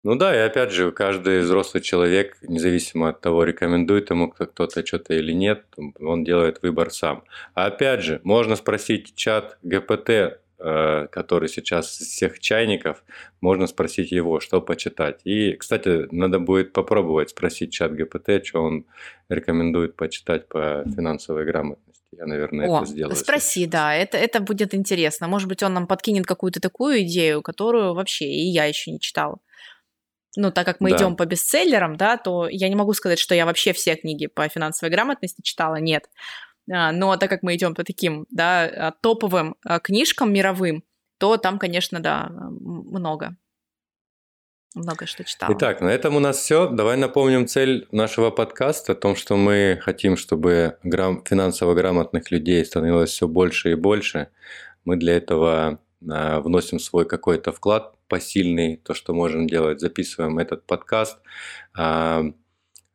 Ну 0.01 0.15
да, 0.15 0.33
и 0.33 0.39
опять 0.39 0.71
же, 0.71 0.93
каждый 0.93 1.41
взрослый 1.41 1.83
человек, 1.83 2.37
независимо 2.41 3.09
от 3.09 3.19
того, 3.19 3.43
рекомендует 3.43 4.09
ему 4.09 4.29
кто-то 4.29 4.85
что-то 4.85 5.13
или 5.13 5.33
нет, 5.33 5.65
он 5.99 6.23
делает 6.23 6.61
выбор 6.61 6.89
сам. 6.89 7.25
А 7.53 7.65
опять 7.65 8.01
же, 8.01 8.21
можно 8.23 8.55
спросить 8.55 9.13
чат 9.15 9.57
ГПТ, 9.61 10.09
Э, 10.09 10.37
который 10.59 11.47
сейчас 11.47 12.01
из 12.01 12.07
всех 12.07 12.39
чайников, 12.39 13.03
можно 13.41 13.65
спросить 13.65 14.11
его, 14.11 14.39
что 14.39 14.61
почитать. 14.61 15.21
И, 15.23 15.53
кстати, 15.53 16.13
надо 16.13 16.39
будет 16.39 16.73
попробовать 16.73 17.29
спросить 17.29 17.71
чат 17.71 17.93
ГПТ, 17.93 18.45
что 18.45 18.61
он 18.61 18.85
рекомендует 19.29 19.95
почитать 19.95 20.47
по 20.49 20.83
финансовой 20.85 21.45
грамотности. 21.45 21.89
Я, 22.11 22.25
наверное, 22.25 22.67
О, 22.67 22.77
это 22.81 22.85
сделаю. 22.87 23.15
Спроси, 23.15 23.67
да, 23.67 23.95
это, 23.95 24.17
это 24.17 24.41
будет 24.41 24.73
интересно. 24.73 25.27
Может 25.27 25.47
быть, 25.47 25.63
он 25.63 25.73
нам 25.73 25.87
подкинет 25.87 26.25
какую-то 26.25 26.59
такую 26.59 27.03
идею, 27.03 27.41
которую 27.41 27.93
вообще 27.93 28.25
и 28.25 28.49
я 28.49 28.65
еще 28.65 28.91
не 28.91 28.99
читала. 28.99 29.37
Ну, 30.35 30.51
так 30.51 30.65
как 30.65 30.79
мы 30.79 30.91
да. 30.91 30.97
идем 30.97 31.15
по 31.15 31.25
бестселлерам, 31.25 31.97
да, 31.97 32.17
то 32.17 32.47
я 32.49 32.69
не 32.69 32.75
могу 32.75 32.93
сказать, 32.93 33.19
что 33.19 33.35
я 33.35 33.45
вообще 33.45 33.73
все 33.73 33.95
книги 33.95 34.27
по 34.27 34.47
финансовой 34.47 34.91
грамотности 34.91 35.41
читала, 35.41 35.75
нет. 35.75 36.09
А, 36.71 36.91
но 36.91 37.17
так 37.17 37.29
как 37.29 37.43
мы 37.43 37.55
идем 37.55 37.73
по 37.75 37.83
таким, 37.83 38.25
да, 38.29 38.63
а, 38.63 38.91
топовым 38.91 39.55
а, 39.65 39.79
книжкам 39.79 40.33
мировым, 40.33 40.83
то 41.17 41.37
там, 41.37 41.59
конечно, 41.59 41.99
да, 41.99 42.29
много. 42.31 43.35
Много 44.75 45.07
что 45.07 45.23
читала. 45.23 45.53
Итак, 45.57 45.81
на 45.81 45.89
этом 45.89 46.15
у 46.15 46.19
нас 46.19 46.37
все. 46.37 46.69
Давай 46.69 46.95
напомним 46.95 47.47
цель 47.47 47.87
нашего 47.91 48.29
подкаста 48.29 48.91
о 48.91 48.95
том, 48.95 49.15
что 49.15 49.35
мы 49.35 49.79
хотим, 49.81 50.15
чтобы 50.15 50.77
грам... 50.83 51.23
финансово 51.25 51.73
грамотных 51.73 52.29
людей 52.29 52.63
становилось 52.63 53.09
все 53.09 53.27
больше 53.27 53.71
и 53.71 53.75
больше. 53.75 54.29
Мы 54.85 54.95
для 54.95 55.17
этого 55.17 55.79
вносим 55.99 56.79
свой 56.79 57.05
какой-то 57.05 57.51
вклад 57.51 57.95
посильный, 58.07 58.77
то, 58.77 58.93
что 58.93 59.13
можем 59.13 59.47
делать, 59.47 59.81
записываем 59.81 60.37
этот 60.39 60.65
подкаст, 60.65 61.19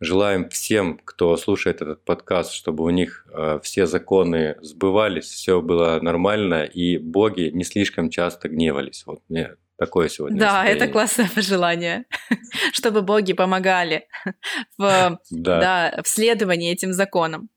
Желаем 0.04 0.48
всем, 0.50 1.00
кто 1.02 1.36
слушает 1.36 1.80
этот 1.80 2.04
подкаст, 2.04 2.52
чтобы 2.52 2.84
у 2.84 2.90
них 2.90 3.26
э, 3.32 3.58
все 3.62 3.86
законы 3.86 4.56
сбывались, 4.60 5.24
все 5.24 5.62
было 5.62 5.98
нормально, 6.00 6.64
и 6.64 6.98
боги 6.98 7.50
не 7.52 7.64
слишком 7.64 8.10
часто 8.10 8.48
гневались. 8.48 9.04
Вот 9.06 9.22
мне 9.28 9.56
такое 9.78 10.08
сегодня. 10.08 10.38
Да, 10.38 10.50
состояние. 10.50 10.76
это 10.76 10.92
классное 10.92 11.30
пожелание, 11.34 12.04
чтобы 12.72 13.02
боги 13.02 13.32
помогали 13.32 14.06
в, 14.78 15.18
да. 15.30 15.60
Да, 15.60 16.02
в 16.02 16.08
следовании 16.08 16.70
этим 16.70 16.92
законам. 16.92 17.48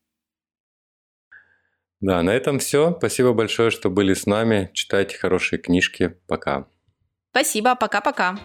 Да, 2.00 2.22
на 2.22 2.30
этом 2.30 2.60
все. 2.60 2.94
Спасибо 2.96 3.32
большое, 3.34 3.70
что 3.70 3.90
были 3.90 4.14
с 4.14 4.24
нами. 4.24 4.70
Читайте 4.72 5.18
хорошие 5.18 5.58
книжки. 5.58 6.16
Пока. 6.26 6.66
Спасибо. 7.32 7.74
Пока-пока. 7.74 8.38